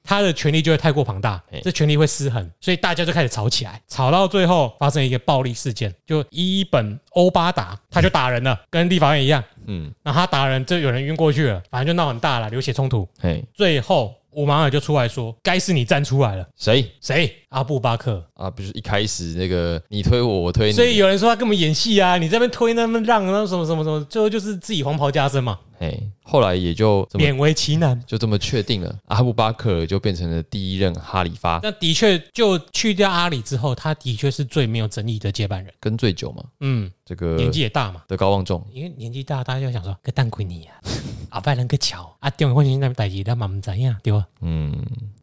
[0.06, 13.08] 他的权力就会太过庞大，这权力会失衡，所以大家就开始吵起来，吵到最后发生一个暴力事件，就伊本欧巴达他就打人了，跟立法院一样，嗯，那他打人，就有人晕过去了，反正就闹很大了，流血冲突。
[13.20, 16.46] 嘿，最后五马尔就出来说：“该是你站出来了。
[16.58, 17.34] 谁”谁？
[17.50, 18.22] 阿布巴克。
[18.34, 18.50] 啊？
[18.52, 28.02] 不是一开始那个你推我，我推你，所以有人说他跟我们演戏啊，你这边推那么让，那什么什么什么，最后就是自己黄袍加身嘛，嘿，后来也就勉为其难。
[28.06, 35.74] 就这么确定了，阿布巴克尔就变成了第一任哈里发，那的确，就去掉阿里之后，他的确是最没有争议的接班人。
[35.80, 40.76] 跟最久嘛，嗯，这个年纪也大嘛，德高望重，因为年纪大，大家就想说，个蛋亏你啊，
[41.30, 44.26] 阿，拜人个巧啊，电话关系那边代志，咱嘛唔知呀，对吧？
[44.42, 44.74] 嗯，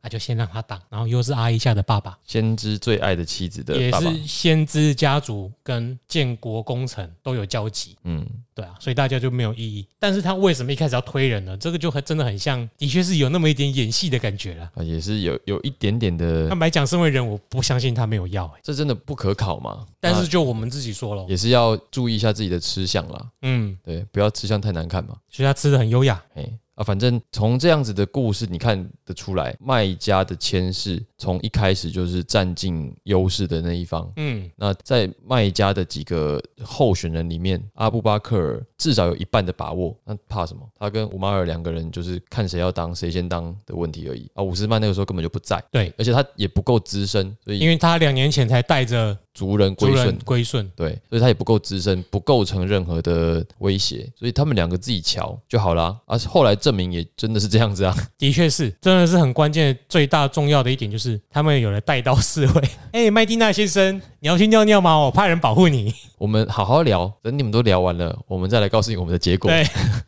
[0.02, 9.86] 那就先让他当，然后又是阿伊夏的爸爸，先知最爱的妻子的也爸也，是先知家族跟建国工程都有交集，嗯，对啊，所以大家就没有异议。
[10.00, 11.56] 但是他为什么一开始要推人呢？
[11.56, 14.68] 这个就很真的很像，的确是有那么一点演戏的感觉了。
[14.74, 19.86] 啊，也是有有一点点的坦，白讲，身为人，我不相信他没有要、欸，这真的不可考嘛？
[20.00, 25.16] 但是啊就我们自己说了，也是要注意一下自己的吃相啦，嗯，对，不要吃相太难看嘛。
[25.30, 34.10] 所以他吃的很优雅，哎啊，反正从这样子的故事，你看得出来，卖家的牵制从一开始就是占尽优势的那一方。
[34.16, 39.94] 嗯，那在卖家的几个候选人里面，阿布巴克尔至少有一半的把握。
[40.04, 40.66] 那怕什么？
[40.78, 44.30] 他跟乌马尔两个人就是看谁要当谁先当的问题而已。
[44.34, 50.18] 啊，伍斯曼那个时候根本就不在，对，而且他也不够资深，所以因为他两年前才带着族人归顺。
[50.24, 55.96] 归顺，对，所以他也不够资深，不构成任何的威胁，所以他们两个自己瞧就好啦。
[56.06, 57.96] 而、后来证明也真的是这样子啊。
[58.18, 62.70] 的确是，真的是很关键、最大重要的一点就是他们有了带刀侍卫。
[62.92, 64.96] 哎，麦蒂娜先生，你要去尿尿吗？
[64.96, 65.92] 我派人保护你。
[66.16, 69.50] 我们好好聊，等你们都聊完了，我们再来告诉你我们的结果。
[69.50, 69.66] 对，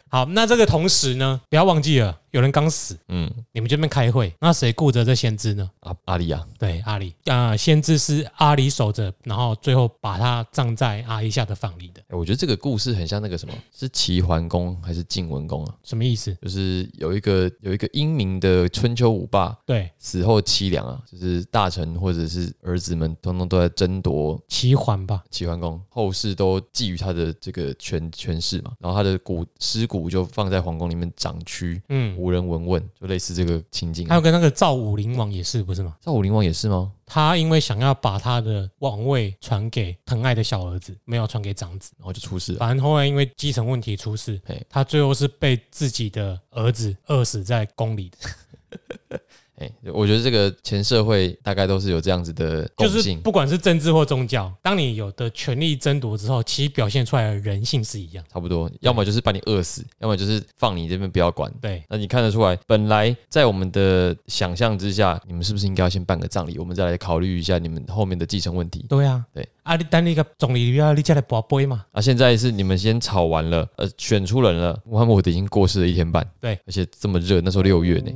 [0.08, 5.68] 好，那这个同时呢，不要忘记了，有人刚死，嗯，你们这边开会，那谁顾着这先知呢？
[5.80, 15.74] 阿阿里啊，对，阿里啊、先知是阿里守着，然后最后把他葬在阿伊夏的房里的，欸我觉得这个故事很像那个什么，是齐桓公还是晋文公啊？
[15.82, 16.32] 什么意思？
[16.40, 34.14] 就是有一个有一个英明的春秋五霸对，死后凄凉啊，就是大臣或者是儿子们通通都在争夺齐桓吧，齐桓公，后世都觊觎他的这个权权势嘛，然后他的骨尸骨就放在皇宫里面长蛆，嗯，无人闻问，就类似这个情景还。
[34.14, 35.96] 有跟那个赵武灵王也是，不是吗？
[36.02, 36.92] 赵武灵王也是吗？
[37.06, 41.92] 他因为想要把他的王位传给疼爱的小儿子，没有传给长子。
[41.96, 42.58] 然后就出事了。
[42.58, 44.38] 反正后来因为继承问题出事，
[44.68, 49.20] 他最后是被自己的儿子饿死在宫里的。
[49.56, 53.20] 哎、我觉得这个前社会大概都是有这样子的就是共性。
[53.20, 58.24] 不管是政治或宗教，当你有的权力争夺之后，其实表现出来的人性是一样。
[58.32, 61.52] 差不多，要么就是把你饿死，要么就是放你这边不要管。
[61.60, 68.84] 对，那你看得出来，本来在我们的想象之下，你们是不是应该要先办个葬礼，我们再来考虑一下你们后面的继承问题？
[68.88, 71.84] 对啊，对啊，你等那个总理要你再来拔杯嘛。
[71.92, 78.10] 啊，现在是你们先吵完了，呃，选出人了，穆罕默德已经过世了一天半，对，而且这么热，那时候六月呢，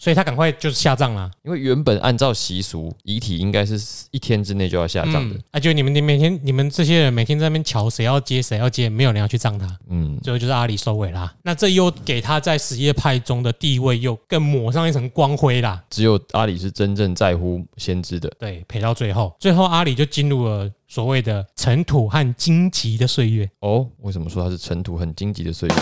[0.00, 1.30] 所以他赶快就是下葬啦。
[1.44, 3.78] 因为原本按照习俗，遗体应该是
[4.10, 11.32] 一天之内就要下葬的，嗯，啊，就你们你每天你们这些人每天在那边瞧谁要接谁要接，没有人要去葬他，嗯，最后就是阿里收尾啦。
[11.42, 15.84] 那这又给他在什叶派中的地位又更抹上一层光辉啦。
[15.90, 23.46] 只有阿里是真正在乎先知的，对，陪到最后，最后阿里就进入了所谓的尘土和荆棘的岁月。
[23.60, 25.74] 哦，为什么说他是尘土很荆棘的岁月？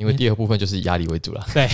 [0.00, 1.68] 因为第二部分就是以阿里为主了，对，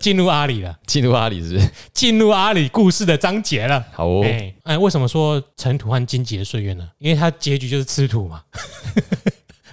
[0.00, 1.68] 进入阿里了， 进入阿里是不是？
[1.92, 3.84] 进入阿里故事的章节了。
[3.92, 6.88] 好哦，哎哎，为什么说尘土和荆棘的岁月呢？
[6.98, 8.42] 因为它结局就是吃土嘛，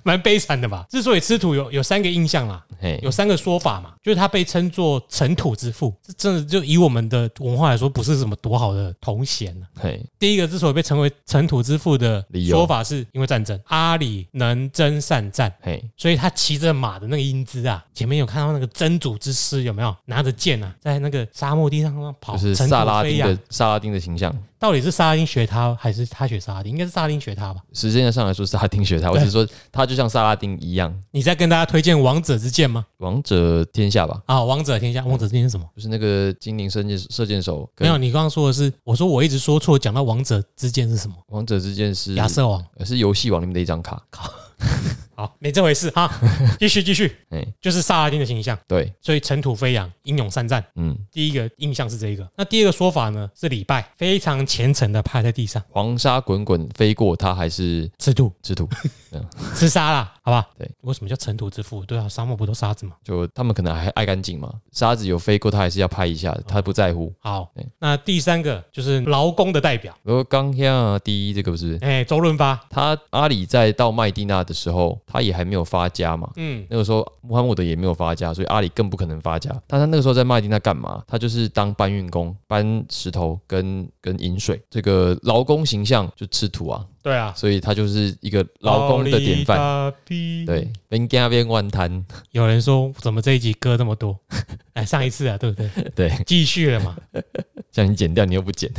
[0.03, 0.85] 蛮悲惨的吧？
[0.89, 15.53] 之所以吃土有有三个印象啦，嘿，有三个说法嘛，就是他被称作尘土之父，这真的就以我们的文化来说，不是什么多好的头衔呢、嘿，第一个之所以被称为尘土之父的理由说法，是因为战争，阿里能征善战。
[15.61, 24.33] 嘿，所以他骑着马的那个英姿啊，前面有看到那个真主之师有没有拿着剑啊，在那个沙漠地上跑，就是萨拉丁的萨拉丁的形象。
[24.59, 26.71] 到底是萨拉丁学他，还是他学萨拉丁？
[26.71, 27.61] 应该是萨拉丁学他吧。
[27.71, 32.85] 时间上来说，萨拉丁学他， 我只是说他就像萨拉丁一样，你在跟大家推荐王者之剑吗？
[32.97, 35.65] 王者天下吧，啊，王者天下，王者之剑是什么？
[35.75, 41.15] 就是那个精灵射箭射箭手，没有，，你刚刚说的是，我说我一直说错，讲到王者之剑是什么？
[41.27, 42.61] 王者之剑是亚瑟王。
[42.77, 44.01] 呃是游戏王里面的一张卡，
[45.19, 45.89] 好，没这回事。
[45.89, 46.09] 哈。
[46.57, 50.63] 继 续继续，哎，就是萨拉丁的形象，对，所以尘土飞扬，英勇善战。
[50.75, 55.61] 嗯，第一个印象是这个，那第二个说法呢是礼拜，非常虔诚的趴在地上。
[55.69, 58.69] 黄沙滚滚飞过，他还是吃土吃土，
[59.55, 60.47] 吃沙啦，好吧？
[60.57, 61.83] 对，为什么叫尘土之父？
[61.83, 62.95] 对啊，沙漠不都沙子吗？
[63.03, 67.13] 就他们可能还爱干净嘛，沙子有飞过，他还是要拍一下，他不在乎。
[67.19, 71.77] 好，那第三个就是劳工的代表，然后刚下第一这个不是？
[71.81, 76.29] 哎，周润发，他阿里在到麦地那的时候，他也还没有发家嘛。
[76.35, 79.49] 嗯，那个时候穆罕默德也没有发家，所以阿里更不可能发家。
[79.65, 81.03] 但他那个时候在麦地那干嘛？
[81.07, 84.61] 他就是当搬运工，搬石头跟跟饮水。
[84.69, 89.57] 这个劳工形象就吃土啊，对啊，所以他就是一个劳工的典范。
[89.57, 89.93] 范。
[90.05, 94.17] 对，对，边干边万摊，有人说怎么这一集割这么多？
[94.73, 95.69] 哎，上一次啊，对不对？
[95.95, 96.95] 对，继续了嘛，
[97.71, 98.71] 叫你剪掉，你又不剪，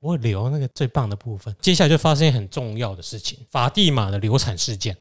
[0.00, 1.54] 我留那个最棒的部分。
[1.60, 4.96] 接下来就发生很重要的事情，法蒂玛的流产事件。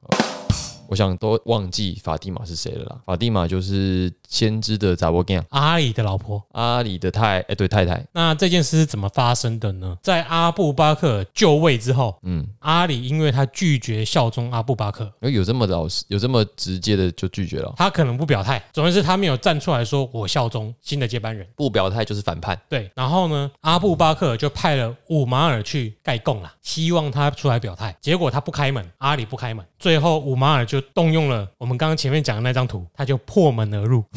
[0.90, 2.98] 我想都忘记法蒂玛是谁了啦。
[3.06, 6.42] 法蒂玛就是先知的扎波干，阿里的老婆。
[6.52, 9.98] 阿里的太哎、对太太，那这件事是怎么发生的呢？
[10.02, 21.48] 在阿布巴克就位之后，嗯，阿里因为他拒绝效忠阿布巴克，有有这么老实，有这么直接的就拒绝了，他可能不表态，总之是他没有站出来说我效忠新的接班人。
[21.56, 22.60] 不表态就是反叛。
[22.70, 27.96] 对，然后呢，阿布巴克就派了五马尔去盖贡啦，希望他出来表态。
[28.02, 34.04] 结果他不开门，阿里不开门，最后五马尔就就动用了我们刚刚前面讲的那张图，他就破门而入。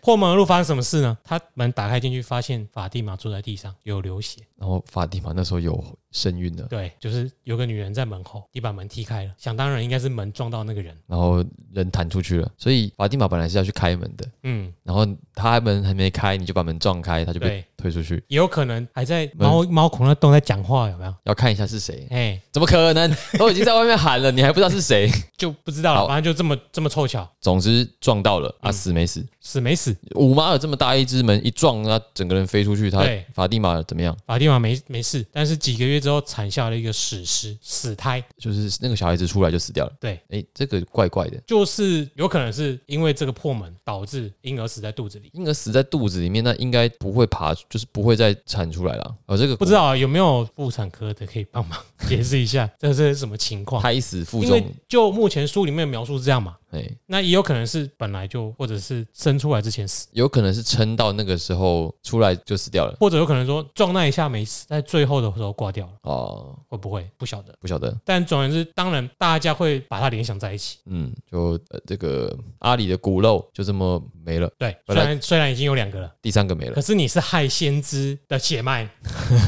[0.00, 1.16] 破门而入发生什么事呢？
[1.24, 4.40] 他门打开进去，发现法蒂玛坐在地上，有流血。
[4.56, 5.82] 然后法蒂玛那时候有
[6.14, 10.96] 身孕了，对，就是有个女人在门后，你把门踢开了，想当然应该是门撞到那个人。
[11.06, 21.14] 然后人弹出去了，所以法蒂玛本来是要去开门的，嗯，然后他门还没开，你就把门撞开，他就被对，推出去，也有可能还在猫猫孔那洞在讲话，有没有？
[21.24, 23.12] 要看一下是谁，哎，怎么可能？
[23.36, 25.10] 都已经在外面喊了，你还不知道是谁？
[25.36, 29.26] 就不知道了，好反正就这么这么凑巧，总之撞到了啊，嗯死没死？
[29.40, 29.94] 死没死？
[30.14, 34.16] 五马尔这么大一只门一撞，他整个人飞出去，他对法蒂玛怎么样？
[34.24, 38.22] 法蒂玛没没事，但是几个月之后产下了一个死尸死胎。
[38.38, 39.92] 就是那个小孩子出来就死掉了。
[39.98, 41.40] 对，哎，这个怪怪的。
[41.46, 45.30] 就是有可能是因为这个破门导致婴儿死在肚子里。
[45.32, 49.16] 婴儿死在肚子里面，那应该不会爬，就是不会再产出来了。
[49.26, 53.82] 哦，这个不知道啊有没有妇产科的可以帮忙解释一下，这这是什么情况？
[53.82, 62.96] 胎死腹因为中，就目前书里面描述是这样嘛，哎，那也有可能是本来就或者是生出来之前死，有可能是撑到那个时候出来就死掉了。
[63.00, 67.54] 或者有可能说撞那一下没死，在最后的时候挂掉了，哦，会不会不晓得？
[67.60, 67.96] 不晓得。
[68.04, 70.78] 但总而言之，当然大家会把它联想在一起。
[70.86, 76.80] 嗯，就呃这个阿里的骨肉就这么没了，对，虽本来然虽然已经有两个了，第三个没了可。
[76.80, 78.88] 是你是害先知的血脉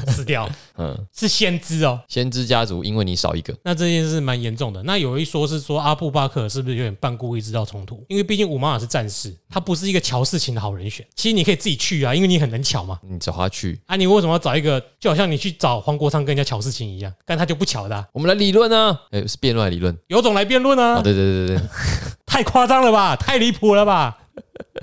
[0.09, 2.01] 死掉， 嗯，是先知哦。
[2.09, 4.83] 先知家族因为你少一个，那这件事蛮严重的。
[4.83, 8.05] 那有一说是说阿布巴克是不是有点半故意制造冲突？
[8.09, 11.07] 因为毕竟五马尔是战士，他不是一个瞧事情的好人选。
[11.15, 12.99] 其实你可以自己去啊，因为你很能巧嘛。
[13.03, 17.13] 你找他去，啊，你为什么要找一个就好像你去找黄国昌跟人家瞧事情一样？
[17.25, 19.97] 但他就不巧的啊、我们来理论啊，哎，是辩论理论？
[20.09, 21.03] 有种来辩论啊，啊！
[21.03, 21.67] 对对对对对，
[22.27, 24.19] 太夸张了吧，太离谱了吧！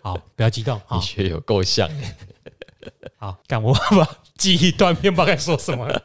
[0.02, 1.88] 好，不要激动，你好 学有够像。
[3.18, 4.10] 好，干我把
[4.44, 6.04] 记忆断片，不知道该说什么了。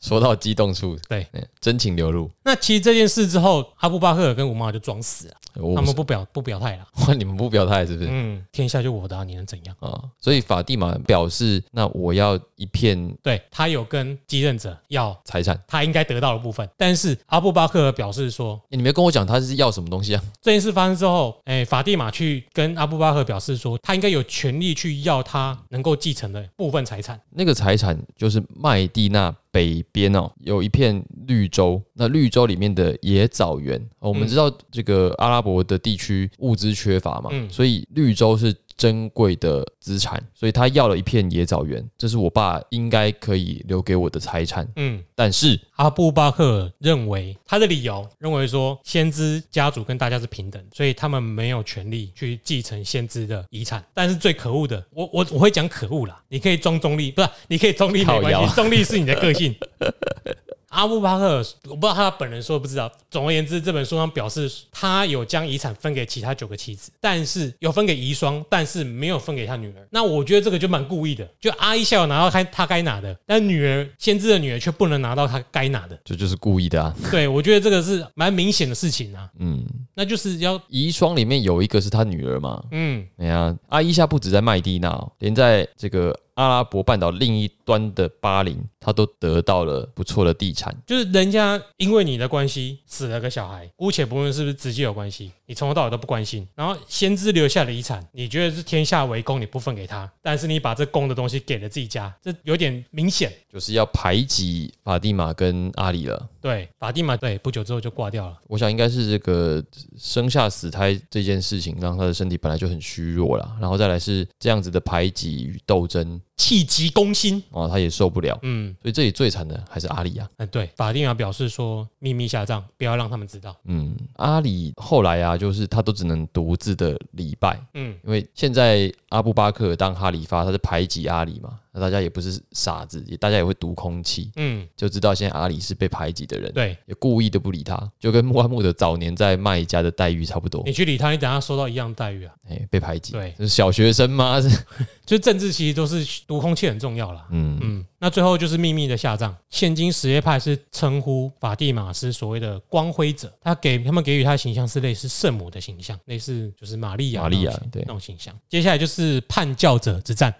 [0.00, 2.30] 说到激动处，对嗯，真情流露。
[2.44, 5.34] 那其实这件事之后，阿布巴克尔跟五马尔就装死了，
[5.74, 6.86] 他们不表不表态了。
[7.06, 8.08] 哇，你们不表态是不是？
[8.10, 9.76] 嗯，天下就我的、啊，你能怎样？
[9.80, 15.60] 啊，所以法蒂玛表示，那我要一片对他有跟继任者要财产。
[15.66, 20.22] 他应该得到的部分，但是阿布巴克尔表示说，欸你没跟我讲他是要什么东西啊？
[20.40, 27.20] 这件事发生之后，哎，法蒂玛去跟阿布巴克尔表示说，他应该有权利去要他能够继承的部分财产。
[27.30, 34.28] 那个财产就是麦地那北边哦，有一片绿洲，那绿洲里面的野枣园、哦我们嗯。
[34.28, 37.48] 知道这个阿拉伯伯的地区物资缺乏嘛，嗯。
[37.50, 44.68] 所以绿洲是珍贵的资产，所以他要了一片野枣园，这是我爸应该可以留给我的财产。
[44.76, 53.84] 嗯，但是阿布巴克认为他的理由认为说，先知家族跟大家是平等，所以他们没有权利去继承先知的遗产。
[53.94, 59.54] 但是最可恶的，我我我会讲可恶啦，你可以装中立，不是你可以中立没关系，中立是你的个性。
[60.70, 62.90] 阿布巴克，我不知道他本人说不知道。
[63.10, 69.88] 总而言之，这本书上表示他有将遗产分给其他九个妻子，但是有分给遗孀，但是没有分给他女儿。
[69.90, 75.98] 那我觉得这个就蛮故意的，就阿伊夏有拿到他他该拿的，但女儿先知的女儿却不能拿到他该拿的。
[76.04, 76.94] 这就是故意的啊。
[77.10, 79.64] 对，我觉得这个是蛮明显的事情啊，嗯，
[79.94, 82.62] 那就是要遗孀里面有一个是他女儿嘛。
[82.72, 90.72] 嗯哎呀，阿伊夏不止在麦地那哦，连在这个阿拉伯半岛另一端的巴林，他都得到了不错的地产。
[90.86, 103.32] 就是人家因为你的关系死了个小孩，姑且不论是不是直接有关系，你从头到尾都不关心，然后先知留下的遗产，你觉得是天下为公，你不分给他，但是你把这公的东西给了自己家，这有点明显。
[103.52, 106.28] 就是要排挤法蒂玛跟阿里了。
[106.40, 108.38] 对，法蒂玛对不久之后就挂掉了。
[108.46, 109.64] 我想应该是这个
[109.98, 118.38] 生下死胎这件事情，让他的身体本来就很虚弱了，然后再来是这样子的排挤与斗争气急攻心，啊，他也受不了。
[118.42, 120.28] 嗯所以这里最惨的还是阿里啊。
[120.36, 123.56] 嗯，对，法蒂玛表示说秘密下葬，不要让他们知道。
[123.64, 142.32] 嗯，阿里后来啊，就是他都只能独自的礼拜，嗯，因为现在阿布巴克当哈里发，他是排挤阿里嘛，那大家也不是傻子，也大家也会读空气，嗯，就知道现在阿里是被排挤的人，对也故意的不理他，就跟穆罕默德早年在麦家的待遇差不多，你去理他，你等下收到一样待遇啊。
[142.48, 144.40] 哎、被排挤，对，就是小学生吗？
[144.40, 144.48] 是
[145.04, 147.26] 就政治其实都是读空气很重要啦。
[147.30, 149.36] 嗯，嗯，那最后就是秘密的下葬。
[149.50, 158.34] 现今什叶派是称呼法蒂玛是所谓的光辉者，他给他们给予他的形象是类似圣母的形象，类似就是玛利亚玛利亚对那种形象。
[158.48, 160.32] 接下来就是叛教者之战。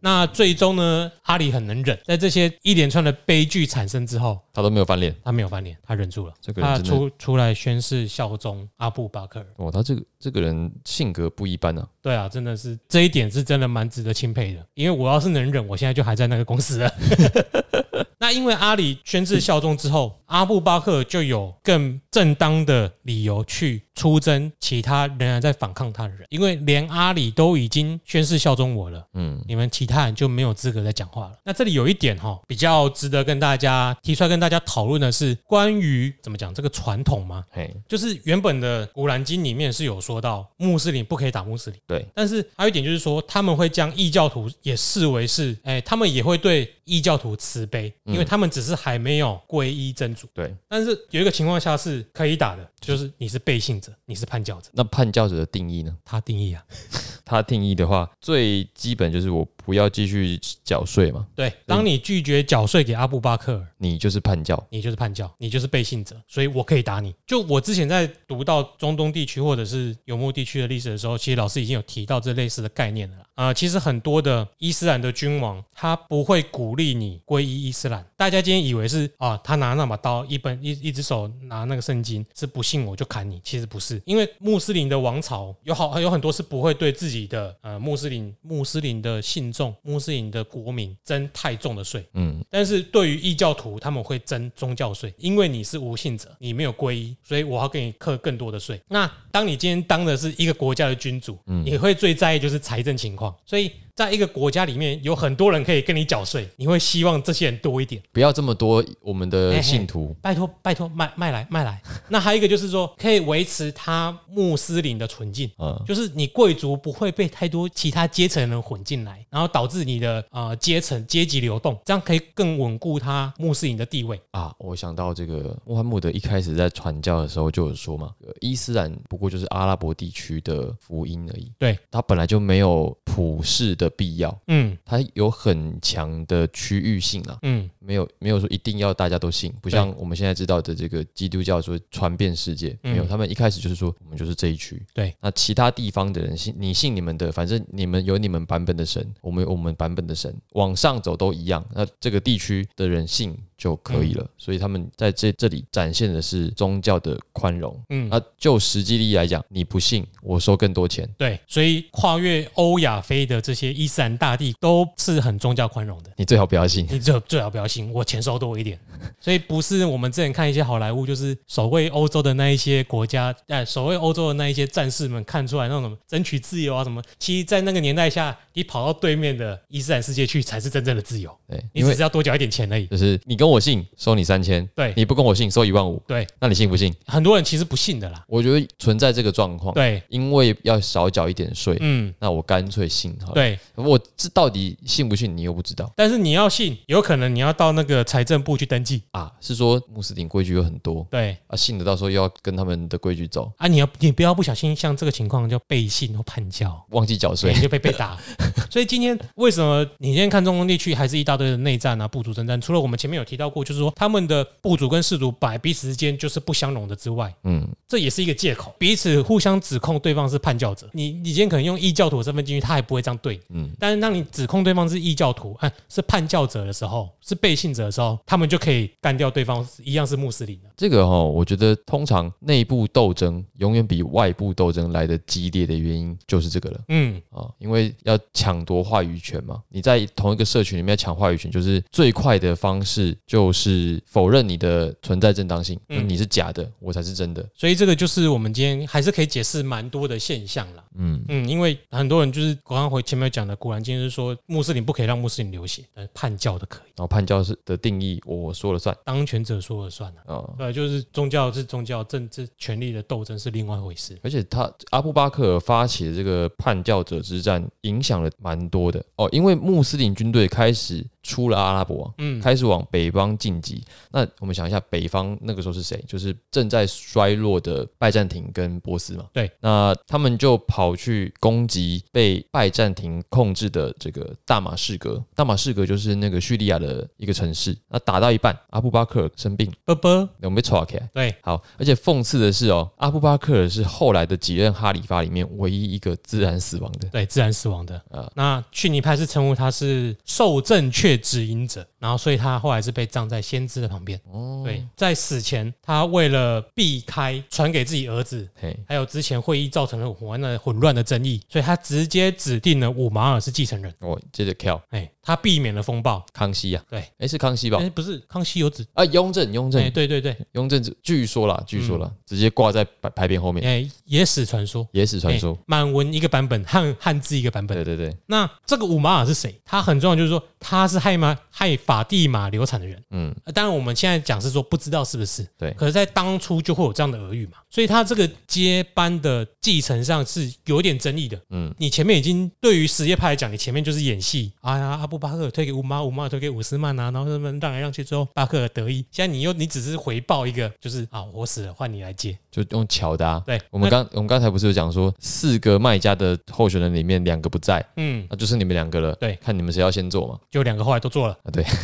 [0.00, 5.14] 那最终呢，阿里很能忍，在这些一连串的悲剧产生之后，他都没有翻脸。
[5.24, 9.46] 他没有翻脸，他忍住了，这个人他真的出出来宣誓效忠阿布巴克尔。
[9.56, 11.88] 哦，他这个这个人性格不一般啊。
[12.00, 14.64] 对啊，真的是这一点是真的蛮值得钦佩的。
[14.74, 16.92] 因为我要是能忍，我现在就还在那个公司了。
[18.20, 29.06] 那因为阿里宣誓效忠之后，阿布巴克就有更正当的理由去出征其他仍然在反抗他的人，因为连阿里都已经宣誓效忠我了。
[29.14, 31.38] 嗯，你们其他人就没有资格再讲话了。
[31.44, 37.44] 那这里有一点哈，比较值得跟大家提出来跟大家讨论的是关于怎么讲这个传统吗？
[37.52, 50.26] 嘿，就是原本的《古兰经》里面是有说到穆斯林不可以打穆斯林，对，但是还有一点就是说，他们会将异教徒也视为是，哎，他们也会对异教徒慈悲，因为他们只是还没有皈依真主。
[50.34, 50.52] 对。
[50.68, 55.96] 但是有一个情况下是可以打的，就是你是背信者，你是叛教者，那叛教者的定义呢？
[56.04, 56.64] 他定义啊，
[57.24, 64.58] 他定义的话，最基本就是我不要继续缴税嘛，对，当你拒绝缴税给阿布巴克尔，你就是叛教。
[64.70, 67.14] 你就是叛教，你就是背信者，所以我可以打你。
[67.26, 73.48] 就我之前在读到中东地区或者是游牧地区的历史的时候，其实老师已经有提到这类似的概念了啊。
[73.48, 78.02] 呃，其实很多的伊斯兰的君王，他不会鼓励你皈依伊斯兰。
[78.16, 83.38] 大家今天以为是啊，他拿那把刀，一本一一只手拿那个圣经，是不信我就砍你。
[83.44, 92.06] 其实不是，因为穆斯林的王朝有好有很多是不会对自己的呃穆斯林穆斯林的信众、穆斯林的国民征太重的税。
[92.14, 98.80] 嗯，但是对于异教徒，他们会征宗教税，因为你是无信者，你没有皈依，所以我要给你课更多的税。
[98.88, 108.00] 那当你今天当的是一个国家的君主，你会最在意就是财政情况，所以在一个国家里面有很多人可以跟你缴税，你会希望这些人多一点。
[108.12, 110.14] 不要这么多我们的信徒。
[110.22, 111.82] 拜托拜托卖卖来卖来。
[112.08, 115.50] 那还有一个就是说，可以维持他穆斯林的纯净。
[115.58, 124.20] 嗯，就是你贵族不会被太多其他阶层的人混进来，然后导致你的呃阶层阶级流动，这样可以更稳固他穆斯林的地位。
[124.30, 134.76] 啊，我想到这个穆罕默德一开始在传教的时候就有说嘛，呃伊斯兰不过就是阿拉伯地区的福音而已，对，他本来就没有普世的必要，嗯。
[134.84, 142.92] 它有很强的区域性啊，嗯，没有没有说一定要大家都信，不像我们现在知道的这个基督教说传遍世界，嗯。
[142.92, 154.26] 没有，他们一开始就是说我们就是这一区，对，那其他地方的人信你信你们的，反正你们有你们版本的神，我们有我们版本的神，往上走都一样，那这个地区的人信就可以了。
[154.38, 157.78] 所以他们在这这里展现的是宗教的宽容。
[157.90, 161.06] 嗯，啊，就实际利益来讲，你不信，我收更多钱。
[161.18, 166.10] 对，所以跨越欧亚非的这些伊斯兰大帝都是很宗教宽容的。
[166.16, 166.86] 你最好不要信。
[166.88, 168.78] 你最最好不要信，我钱收多一点。
[169.20, 177.02] 所以不是我们之前看一些好莱坞，就是守卫欧洲的那一些国家，哎，守卫欧洲的那一些战士们看出来那种什么争取自由啊什么。
[177.18, 181.36] 其实，在那个年代下，你跑到对面的伊斯兰世界去，才是真正的自由。
[181.48, 182.86] 对，你只是要多缴一点钱而已。
[182.86, 186.02] 就是你跟我信，收你三千；对，你不跟我信，收一万五。
[186.06, 186.94] 对，那你信不信？
[187.06, 188.24] 很多人其实不信的啦。
[188.28, 189.74] 我觉得存在这个状况。
[189.74, 191.76] 对，因为要少缴一点税。
[191.80, 193.34] 嗯，那我干脆信好了。
[193.34, 195.90] 对，我这到底信不信，你又不知道。
[195.96, 199.32] 但是你要信，有可能你要到那个财政部去登记啊。
[199.40, 201.06] 是说穆斯林规矩有很多。
[201.10, 203.66] 对啊，信的到时候又要跟他们的规矩走啊。
[203.66, 208.18] 你要你不要不小心像这个情况叫背信或叛教，忘记缴税你就被被打。
[208.70, 212.60] 所以今天为什么你今天看中东地区还是一大堆的内战啊、部族征战？
[212.60, 220.90] 除了我们前面有提到过，就是说他们的部族跟氏族摆彼此之间就是不相容的之外，嗯，这也是一个借口，彼此互相指控对方是叛教者。
[220.92, 223.70] 你你今天可能用异教徒身份进去，他还不会这样对，嗯。
[223.78, 230.68] 但是当你指控对方是异教徒，哎，是叛教者的时候，是背信者的时候，他们就可以干掉对方，一样是穆斯林的。
[230.76, 239.62] 这个哈，我觉得通常内部斗争永远比外部斗争来的激烈的原因就是这个了，嗯啊，因为要抢夺话语权嘛。
[239.68, 247.46] 你在同一个社群里面抢话语权，就是最快的方式就是否认你的存在正当性，你是假的，我才是真的。
[247.54, 250.82] 所以这个就是我们今天还是可以解释蛮多的现象了。
[250.94, 256.88] 嗯嗯，因为很多人就是刚刚回前面讲的，古兰经是说穆斯林不可以让穆斯林流血，但叛教的可以。
[256.96, 260.34] 然后叛教是的定义，我说了算，当权者说了算了。
[260.34, 264.18] 啊，对，就是宗教是宗教，政治权力的斗争是另外一回事。
[264.22, 271.04] 而且他阿布巴克尔发起的这个叛教者之战，影响了蛮多的哦，因为穆斯林军队开始。
[271.20, 273.84] 出了阿拉伯，嗯，开始往北方晋级。
[274.10, 276.02] 那我们想一下，北方那个时候是谁？
[276.08, 279.26] 就是正在衰落的拜占庭跟波斯嘛。
[279.32, 285.22] 对，那他们就跑去攻击被拜占庭控制的这个大马士革。
[285.34, 287.76] 大马士革就是那个叙利亚的一个城市。
[287.88, 291.10] 那打到一半，阿布巴克尔生病，啵啵，有没有吵起来？
[291.12, 291.62] 对，好。
[291.76, 297.08] 而且讽刺的是哦，阿布巴克尔是后来的几任哈里发里面唯一一个自然死亡的。
[297.08, 298.00] 对，自然死亡的。
[298.10, 301.18] 呃，那逊尼派是称呼他是受正确。
[301.18, 304.20] 指引者，然后所以他后来是被葬在先知的旁边。
[304.30, 308.48] 哦，对，在死前，他为了避开传给自己儿子，
[308.86, 313.92] 还有之前会议造成了混乱的混乱的争议，所以他直接指定了五马尔是继承人。
[314.00, 316.24] 哦，接着 kill，哎，他避免了风暴。
[316.32, 317.76] 康熙呀，对，哎，是康熙吧？
[317.78, 323.62] 哎，不是，康熙有子啊，雍正，雍正，对对对，雍正据说了，据说了，直接挂在牌牌匾后面。
[323.62, 327.76] 哎，野史传说，野史传说，满文一个版本，汉汉字一个版本。
[327.76, 329.54] 对对对，那这个五马尔是谁？
[329.66, 333.04] 他很重要，就是说他是害马害法蒂玛流产的人。
[333.10, 335.46] 嗯，当然我们现在讲是说不知道是不是。
[335.58, 341.38] 对，可是，在当初就会有这样的耳语嘛，所以他这个接班的继承上是有点争议的。
[341.50, 344.52] 嗯，你前面已经对于什叶派来讲，你前面就是演戏。
[344.62, 349.04] 哎呀，阿布巴克尔推给五马，五马尔推给伍斯曼啊，然后他们让来让去之后，巴克尔得意。
[349.10, 353.26] 现在你又你只是回报一个，就是啊，我死了换你来接，就用巧的。
[353.26, 359.14] 啊对，我们刚我们刚才不是有讲说，四个卖家的候选人里面两个不在，嗯，那就是你们两个了。
[359.16, 360.38] 对，看你们谁要先做嘛。
[360.50, 361.50] 就两个后来都做了啊。
[361.52, 361.64] 对。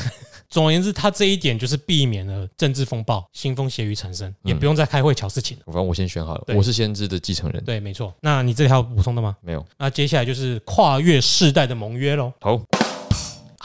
[0.51, 5.59] 总而言之，他这一点就是避免了政治风暴、腥风血雨产生，也不用再开会瞧事情。
[5.67, 7.65] 反正我先选好了，我是先知的继承人。
[7.65, 8.15] 对，没错。
[8.21, 9.35] 那你这里还有补充的吗？
[9.41, 9.67] 没有。
[9.79, 12.33] 那接下来就是跨越世代的盟约喽。
[12.41, 12.61] 好，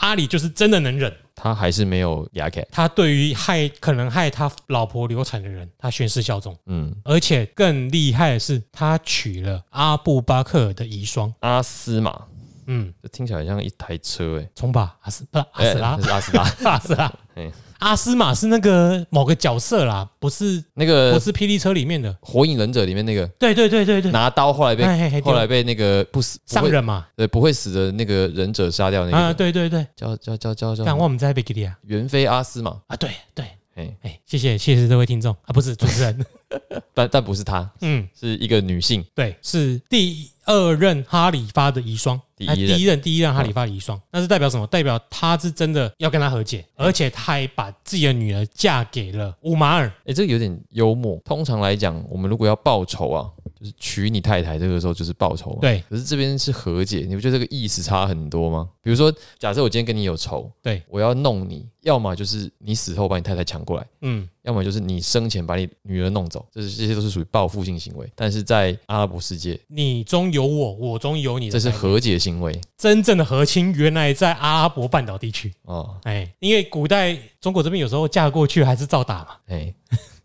[0.00, 2.66] 阿里就是真的能忍，他还是没有牙开。
[2.70, 6.56] 他对于害可能害他老婆流产的人，他宣誓效忠。
[6.66, 11.32] 嗯，而且更厉害的是，他娶了阿布巴克尔的遗孀。
[11.40, 12.26] 阿斯玛。
[12.66, 15.88] 嗯，这听起来像一台车哎，冲吧阿斯不阿斯拉。
[15.90, 16.42] 阿斯拉。
[16.64, 17.12] 阿斯拉，
[17.80, 22.16] 阿斯玛是那个某个角色啦，不是那个不是霹雳车里面的。
[22.20, 29.16] 火影忍者里面那个，对对对对对，拿刀后来被后来被那个不死商人嘛，对不会死的那个忍者杀掉那个。
[29.16, 32.70] 啊，对对对，叫叫叫叫叫，看我们在贝吉利亚元妃阿斯玛。
[32.86, 35.32] 啊，对对，哎哎，谢谢谢谢这位听众。
[35.32, 36.24] 啊，不是主持人。
[36.94, 44.66] 但但不是他，嗯，是一个女性，对，是第二任哈里发的遗孀，第一任第一任哈里发的遗孀，那是代表什么？
[44.66, 49.86] 代表他是真的要跟他和解，而且他还把自己的女儿嫁给了乌马尔。
[50.06, 51.20] 哎，这个有点幽默。
[51.24, 55.56] 通常来讲，我们如果要报仇啊，就是娶你太太，这个时候就是报仇。
[55.60, 58.68] 对，可是这边是和解，你不觉得这个意思差很多吗？
[58.82, 64.28] 比如说，假设我今天跟你有仇，对我要弄你，要么就是你死后把你太太抢过来，嗯。
[64.42, 68.10] 要么就是你生前把你女儿弄走，这是这些都是属于报复性行为。
[68.14, 75.52] 但是在阿拉伯世界，你中有我，我中有你这是和解行为真正的和亲，原来在阿拉伯半岛地区。
[75.64, 79.28] 哦，哎，因为古代中国这边有时候嫁过去还是照打嘛。
[79.48, 79.74] 哎，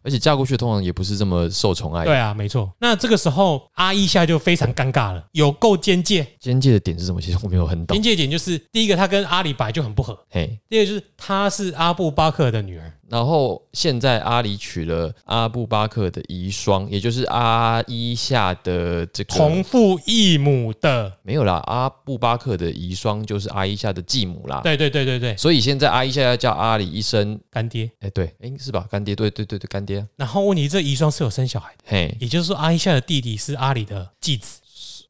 [0.01, 2.05] 而且嫁过去通常也不是这么受宠爱。
[2.05, 2.71] 对啊，没错。
[2.79, 6.25] 那这个时候阿伊夏就非常尴尬了，有够边界。
[6.45, 7.19] 边界的点是什么？
[7.19, 8.01] 其实我没有很懂边。
[8.01, 12.91] 界点就是第一个，他跟阿里白就很不合；嘿，第二个就是他是阿布巴克的女儿。
[13.07, 24.61] 然后现在阿里娶了阿布巴克的遗孀，也就是阿伊夏的这个同父异母的，没有啦，阿布巴克的遗孀就是阿伊夏的继母啦。
[24.63, 27.89] 对对对对对，所以现在阿伊夏要叫阿里一声，干爹。
[27.99, 28.87] 哎，对，哎，是吧？
[28.89, 30.05] 干爹，对对对对，干爹。
[30.15, 34.59] 然后问题这遗孀是有生小孩的，嘿，也就是说阿伊夏的弟弟是阿里的继子，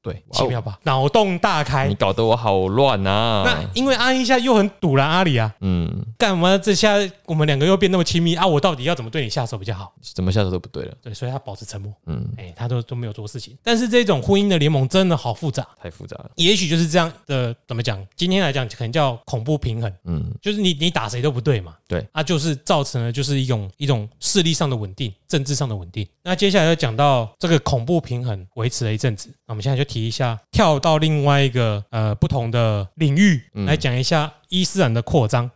[0.06, 0.78] 对，奇妙吧？
[0.84, 1.95] 脑洞大开你。
[1.95, 3.64] 搞得我好乱那啊！
[3.74, 6.93] 因为阿一下又很堵了阿里啊，嗯，干嘛这下
[7.26, 8.45] 我们两个又变那么亲密啊？
[8.45, 9.91] 我到底要怎么对你下手比较好？
[10.14, 10.93] 怎么下手都不对了。
[11.01, 13.58] 对，所以他保持沉默，嗯，哎，他都都没有做事情。
[13.64, 16.30] 但是这种婚姻的联盟真的好复杂，太复杂了。
[16.36, 18.06] 也许就是这样的，怎么讲？
[18.16, 26.08] 今天来讲可能叫恐怖平衡，嗯，就是你你打谁都不对嘛，对，啊，就是造成了就是一种一种势力上的稳定，政治上的稳定。
[26.22, 35.50] 那接下来要讲到这个恐怖平衡维持了一阵子，那我们现在就提一下，跳到另外一个呃不同的领域嗯来讲一下伊斯兰的扩张。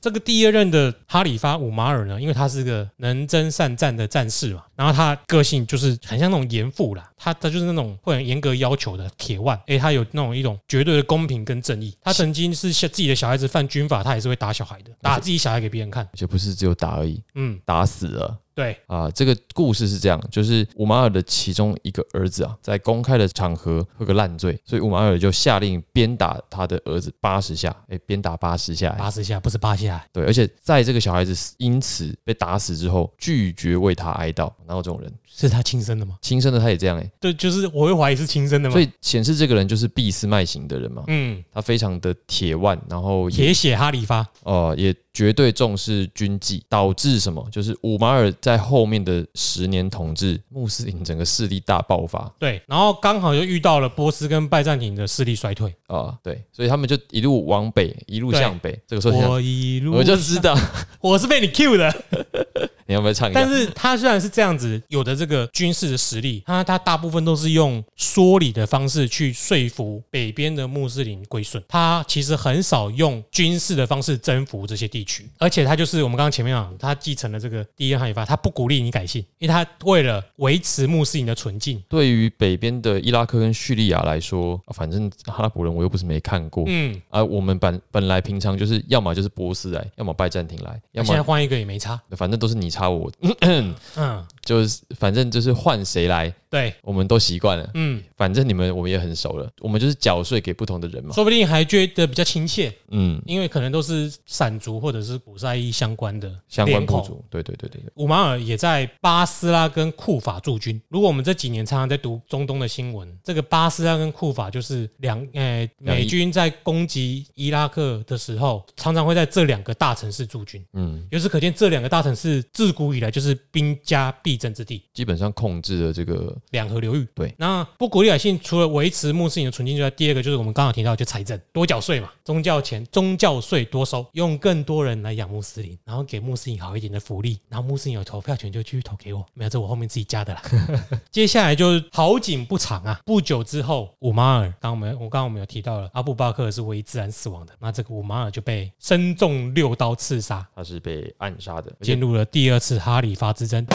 [0.00, 11.96] 这个第二任的哈里发五马尔呢，因为他是个能征善战的战士嘛，然后他个性就是很像那种严父啦，他他就是那种会很严格要求的铁腕，诶，他有那种一种绝对的公平跟正义。
[12.00, 16.04] 他曾经是自己的小孩子犯军法，他也是会打小孩的，打自己小孩给别人看。
[16.04, 18.36] 而且不是只有打而已，嗯，打死了。
[18.54, 35.12] 对，啊，这个故事是这样，就是乌马尔的其中一个儿子啊，在公开的场合喝个烂醉，所以乌马尔就下令鞭打他的儿子八十下，哎，鞭打八十下，八十下不是八下，对，而且在这个小孩子因此被打死之后，拒绝为他哀悼，哪有这种人？
[35.34, 36.16] 是他亲生的吗？
[36.20, 38.72] 亲生的他也这样哎、对，就是我会怀疑是亲生的嘛。
[38.72, 47.46] 所以显示这个人就是俾斯麦型的人嘛，嗯，他非常的铁腕，然后也铁血哈里发，哦，也绝对重视军纪，导致什么？
[47.50, 55.74] 就是五马尔在后面的十年统治，穆斯林整个势力大爆发对，然后刚好就遇到了波斯跟拜占庭的势力衰退。
[55.86, 58.78] 啊、对，所以他们就一路往北，一路向北。
[58.86, 60.56] 这个时候，我一路我就知道
[61.02, 61.94] 我是被你 Q 的，
[62.88, 63.50] 你要不要唱一下但？
[63.50, 86.64] 是他虽然是这样子，有的这个军事的实力，他他大部分都是用说理的方式去说服北边的穆斯林归顺，他其实很少用军事的方式征服这些地区，而且他就是我们刚刚前面讲，他继承了这个第一哈里发，他不鼓励你改姓，因为他为了维持穆斯林的纯净，对于北边的伊拉克跟叙利亚来说，啊反正阿拉伯人我又不是没看过。
[86.66, 93.08] 嗯，啊，我们本本来平常就是要么就是波斯来，要么拜占庭来，要么现在换一个也没差，反正都是你插我，
[93.42, 93.72] 嗯，
[94.44, 97.70] 就是反正就是换谁来，对，我们都习惯了。
[97.74, 101.14] 嗯，反正你们我们也很熟了，我们就是缴税给不同的人嘛。
[101.14, 110.80] 说不定还觉得比较亲切，嗯，因为可能都是散族或者是古塞伊相关的相关部族，对对对对对，五马尔也在巴斯拉跟库法驻军。
[110.88, 120.64] 如果我们这几年常常在读中东的新闻，这个巴斯拉跟库法就是两呃美军在攻击伊拉克的时候，常常会在这两个大城市驻军。
[120.72, 127.06] 嗯，由此可见，这两个大城市自古以来就是兵家必争之地，基本上控制了这个两河流域。
[127.14, 140.42] 对，那不鼓励百姓除了维持穆斯林的纯净之外，第二个就是我们刚刚提到，就财政多缴税嘛，宗教钱、宗教税多收，用更多人来养穆斯林，然后给穆斯林好一点的福利，然后穆斯林有投票权就继续投给我，没有这我后面自己加的啦。
[141.10, 153.66] 接下来就是好景不长啊，不久之后，五马尔，刚刚我们我刚刚我们有提到了，阿布巴克是唯一自然死亡的，那这个五马尔就被身中六刀刺杀，他是被暗杀的，进入了第二次哈里发之争。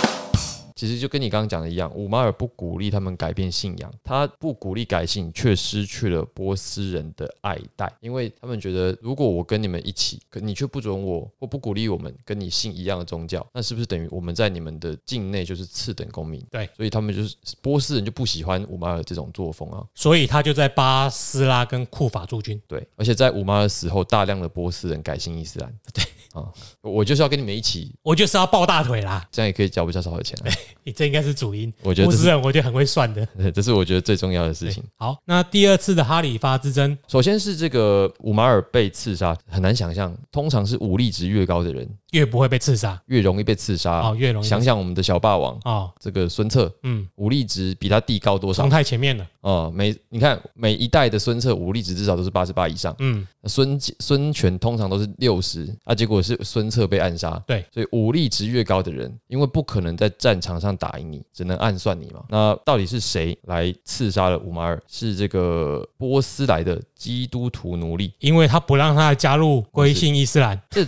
[0.78, 16.40] 其实就跟你刚刚讲的一样，五马尔不鼓励他们改变信仰，他不鼓励改信，却失去了波斯人的爱戴，因为他们觉得，如果我跟你们一起，可你却不准我或不鼓励我们跟你信一样的宗教，那是不是等于我们在你们的境内就是次等公民？
[16.52, 19.84] 对，所以他们就是波斯人就不喜欢五马尔这种作风啊。
[19.96, 22.62] 所以他就在巴斯拉跟库法驻军。
[22.68, 25.74] 对，而且在五马尔死后，大量的波斯人改信伊斯兰。
[25.92, 26.04] 对
[26.38, 26.46] 啊，
[26.82, 29.26] 我就是要跟你们一起，我就是要抱大腿啦！
[29.32, 30.54] 这样也可以交比较少的钱啊。
[30.84, 31.74] 你 这应该是主因。
[31.82, 33.28] 我觉得这是人，我觉得很会算的。
[33.52, 34.84] 这是我觉得最重要的事情。
[34.96, 44.00] 好，那第二次的哈里发之争，首先是这个五马尔被刺杀，很难想象，通常是武力值越高的人，越不会被刺杀越容易被刺杀。
[44.00, 48.70] 哦，越容易想想我们的小霸王哦，这个孙策，嗯，武力值比他弟高多少冲？
[48.70, 57.32] 太前面了，哦，每你看每一代的孙策武力值至少都是八十八以上，嗯，孙孙权通常都是六十啊，结果是孙策被暗杀。
[57.46, 62.24] 对，所以武力值越高的人，因为不可能在战场上打赢你，只能暗算你嘛。
[62.30, 64.82] 那到底是谁来刺杀了五马尔？
[64.88, 68.14] 是这个波斯来的基督徒奴隶。
[68.20, 70.82] 因为他不让他加入归信伊斯兰，这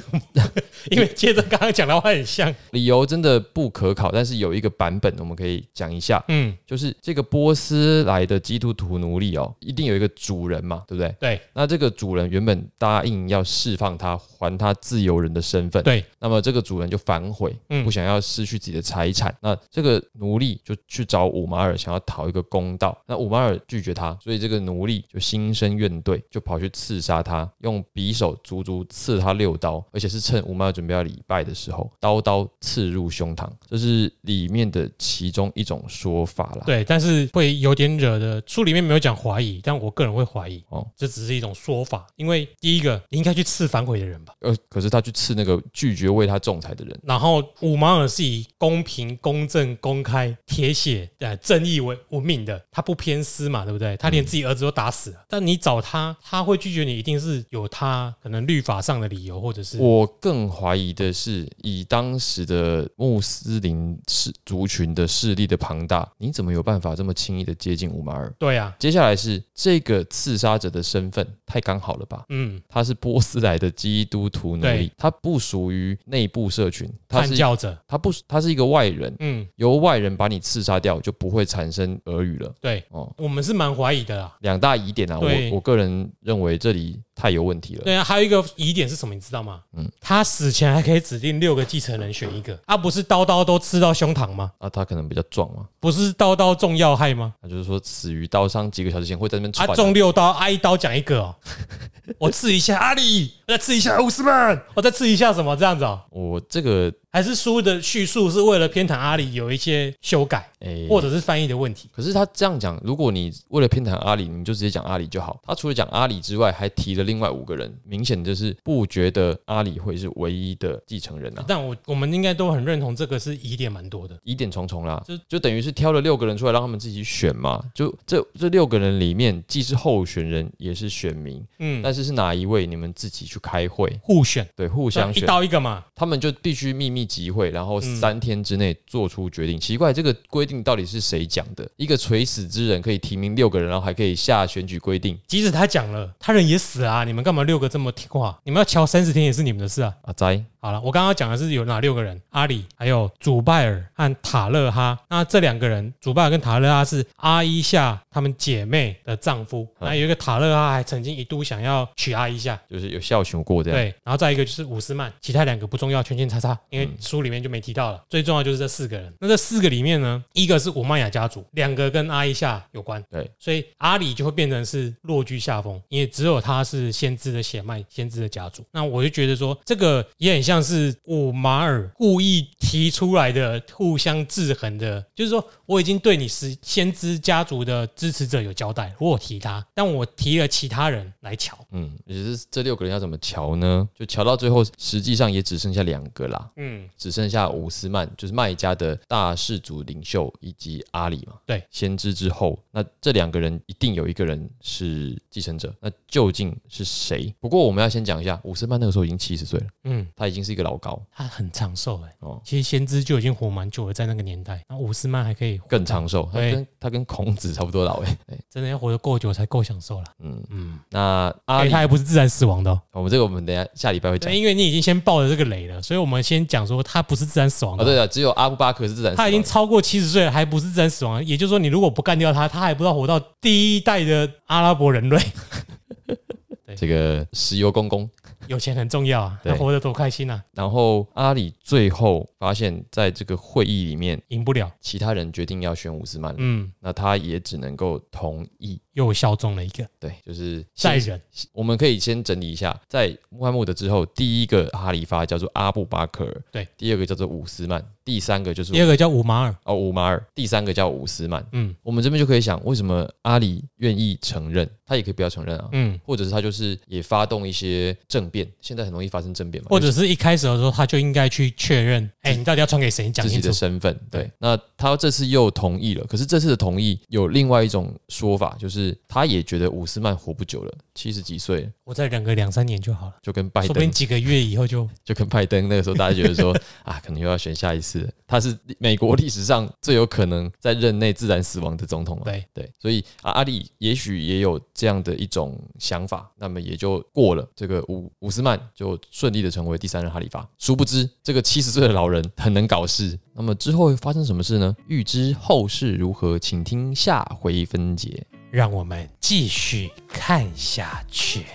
[0.91, 11.15] 因为 接着刚刚讲的话很像，理由真的不可考，但是有一个版本我们可以讲一下，嗯，就是这个波斯来的基督徒奴隶哦，一定有一个主人嘛，对不对？
[11.19, 19.35] 对那这个主人原本答应要释放他，还他自由人的身份，对，那么这个主人就反悔，嗯不想要失去自己的财产。
[19.41, 22.97] 那这个奴隶就去找五马尔，想要讨一个公道。
[23.07, 33.49] 那五马尔拒绝他，所以这个奴隶就心生怨怼，就跑去刺杀他，用匕首足足刺他六刀，而且是趁五马尔准备要礼拜的时候，刀刀刺入胸膛。
[33.69, 36.63] 这是里面的其中一种说法啦。
[36.65, 38.41] 对，但是会有点惹的。
[38.47, 42.07] 书里面没有讲怀疑，但我个人会怀疑，哦哦，这只是一种说法。
[42.15, 44.33] 因为第一个，你应该去刺反悔的人吧。
[44.39, 53.95] 呃，可是他去刺那个拒绝为他仲裁的人，然后五马尔是以公平、公正、公开、铁血、呃正义为闻名的，他不偏私嘛，对不对？
[53.97, 68.33] 他连自己儿子都打死了，但你找他，他会拒绝你，一定是有他可能律法上的理由，或者是我更怀疑的是，以当时的穆斯林势族群的势力的庞大，你怎么有办法这么轻易的接近五马尔？
[68.39, 72.23] 对啊，接下来是这个刺杀者的身份太刚好了吧？
[72.29, 82.53] 嗯，他是波斯来的基督徒奴隶对，他不属于内部社群，他是叛教者，他不他是一个外人，嗯，由外人把你刺杀掉，就不会产生俄语了。
[82.61, 84.37] 对，哦，我们是蛮怀疑的啦。
[84.41, 87.83] 两大疑点啊，我我个人认为这里太有问题了。
[87.83, 89.61] 对啊，还有一个疑点是什么，你知道吗？
[89.73, 94.51] 嗯，他死前还可以指定六个继承人选一个，啊，不是刀刀都刺到胸膛吗？
[94.59, 97.33] 啊，他可能比较壮嘛，不是刀刀中要害吗？
[97.41, 101.35] 他就是说死于刀伤几个小时前会在那边啊，喘、中六刀，啊一刀讲一个哦，
[102.17, 106.01] 我刺一下阿里，我再刺一下乌斯曼，我再刺一下什么这样子哦？
[106.09, 111.89] 我这个还是书的叙述是为了偏袒阿里有一些修改，诶、或者是翻译的问题？
[111.91, 115.39] 可是他这样讲，如果你为了偏袒阿里，你就直接讲阿里就好。
[115.43, 124.17] 他除了讲阿里之外，还提了另外五个人，明显就是不觉得阿里会是唯一的继承人啊，但我我们应该都很认同这个是疑点蛮多的。
[124.23, 125.01] 疑点重重啦。
[125.07, 127.63] 就就就等于是挑了六个人出来让他们自己选嘛。
[127.73, 135.21] 就这这六个人里面，既是候选人，也是选民，嗯，但是是哪一位，你们自己去开会，互选，对，互相一。
[135.21, 135.85] 刀一个嘛。
[135.95, 139.59] 他们就必须秘密集会，然后嗯三天之内做出决定。
[139.59, 141.69] 奇怪，这个规定到底是谁讲的？
[141.77, 147.03] 一个垂死之人可以提名六个人，然后还可以下选举规定即使他讲了，他人也死了啊！
[147.03, 148.39] 你们干嘛六个这么听话？
[148.43, 149.93] 你们要敲三十天也是你们的事啊！
[150.03, 150.58] 阿啊？
[150.61, 152.21] 哉，好了，我刚刚讲的是有哪六个人？
[152.31, 154.97] 阿里，还有祖拜尔和塔勒哈。
[155.09, 159.67] 那这两个人，祖拜尔跟塔勒哈是阿伊夏他们姐妹的丈夫。
[159.79, 163.79] 嗯那有一个塔勒哈还曾经一度想要娶阿伊夏，就是有孝雄过这样。
[163.79, 163.85] 对。
[164.03, 168.03] 然后再一个就是伍斯曼，其他两个不重要，圈圈叉叉，因为书里面就没提到了。
[168.09, 169.11] 最重要就是这四个人。
[169.19, 173.03] 那这四个里面呢，一个是武曼雅家族，两个跟阿伊夏有关。
[173.09, 178.63] 对，所以阿里就会变成是落居下风，因为只有他是先知的血脉，先知的家族。
[178.71, 191.55] 那我就觉得说，这个也很像是我马尔故意提出来的互相制衡的，就是说我已经对你是先知家族的支持者有交代，我有提他，但我提了其他人来瞧。
[191.69, 193.87] 嗯，也是这六个人要怎么瞧呢？
[193.93, 201.33] 就瞧到最后，实际上也只剩下两个啦，嗯，只剩下伍斯曼，就是麦家的大氏族领袖，以及阿里嘛。
[201.45, 207.31] 对，先知之后，那这两个人一定有一个人是继承者，那究竟是谁？
[207.39, 218.39] 不过我们要先讲一下，伍斯曼那个时候已经七十岁了，嗯，他已经是一个老高，他很长寿哎、哦其实先知就已经活蛮久了，在那个年代，然后伍斯曼还可以更长寿，他跟他跟孔子差不多老哎、欸。
[218.49, 220.05] 真的要活得够久才够享受了。
[220.19, 222.81] 嗯，嗯，那阿他，还不是自然死亡的、哦。
[222.93, 224.37] 我们这个我们等下下礼拜会讲对，。
[224.37, 227.83] 因为你已经先爆了这个雷了，所以我们先讲说他不是自然死亡的。
[227.83, 231.23] 哦，对了，只有阿布巴克是自然死亡，他已经超过七十岁了，还不是自然死亡。
[231.23, 235.19] 也就是说，你如果不干掉他，他还不知道活到第一代的阿拉伯人类。
[236.75, 238.09] 这个石油公公。
[238.47, 239.51] 有钱很重要啊，对。
[239.51, 240.43] 他活得多开心啊！
[240.53, 248.81] 然后阿里最后发现，在这个会议里面，赢不了，其他人决定要选伍斯曼，嗯，那他也只能够同意。
[248.93, 249.87] 又效忠了一个。
[249.97, 251.21] 对，就是下一人，
[251.53, 261.45] 我们可以先整理一下，在穆罕默德之后，第一个哈里发叫做阿布巴克尔，对，第二个叫做伍斯曼，第三个就是第二个叫五马尔，哦五马尔，第三个叫伍斯曼。
[261.51, 264.67] 嗯我们这边就可以想，为什么阿里愿意承认？
[264.83, 273.05] 他也可以不要承认啊，嗯，或者是他就是也发动一些政变，现在很容易发生政变嘛，或者是一开始的时候他就应该去确认，哎，你到底要传给谁？
[273.05, 273.39] 你讲自己。
[273.39, 273.95] 的身份。
[274.09, 286.51] 对对，那他这次又同意了，可是这次的同意有另外一种说法，就是他也觉得伍斯曼活不久了，七十几岁，我再忍个两三年就好了，就跟拜登说不定几个月以后就就跟拜登那个时候，大家觉得说
[286.83, 288.09] 啊，可能又要选下一次了。
[288.27, 292.23] 他是美国历史上最有可能在任内自然死亡的总统了？
[292.25, 297.47] 对对，所以啊，阿里也许也有这样的一种想法，那么也就过了。
[297.55, 300.47] 这个伍伍斯曼就顺利的成为第三任哈里发。
[300.57, 303.17] 殊不知，这个七十岁的老人很能搞事。
[303.33, 304.75] 那么之后会发生什么事呢？
[304.87, 308.25] 预知后事如何，请听下回分解。
[308.51, 311.45] 让我们继续看下去。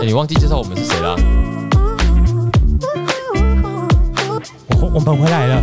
[0.00, 1.16] 哎，你忘记介绍我们是谁啦？
[4.80, 5.62] 我我们回来了，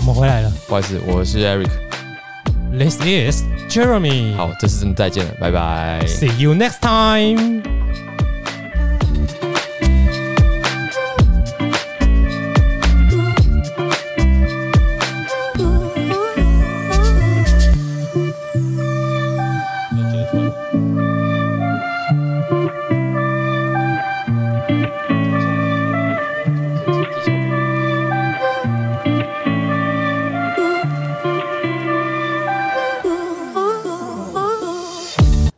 [0.00, 0.50] 我们回来了。
[0.66, 1.68] 不好意思，我是 Eric。
[2.72, 4.34] This is Jeremy。
[4.36, 6.02] 好，这次真的再见了，拜拜。
[6.06, 7.62] ，See you next time。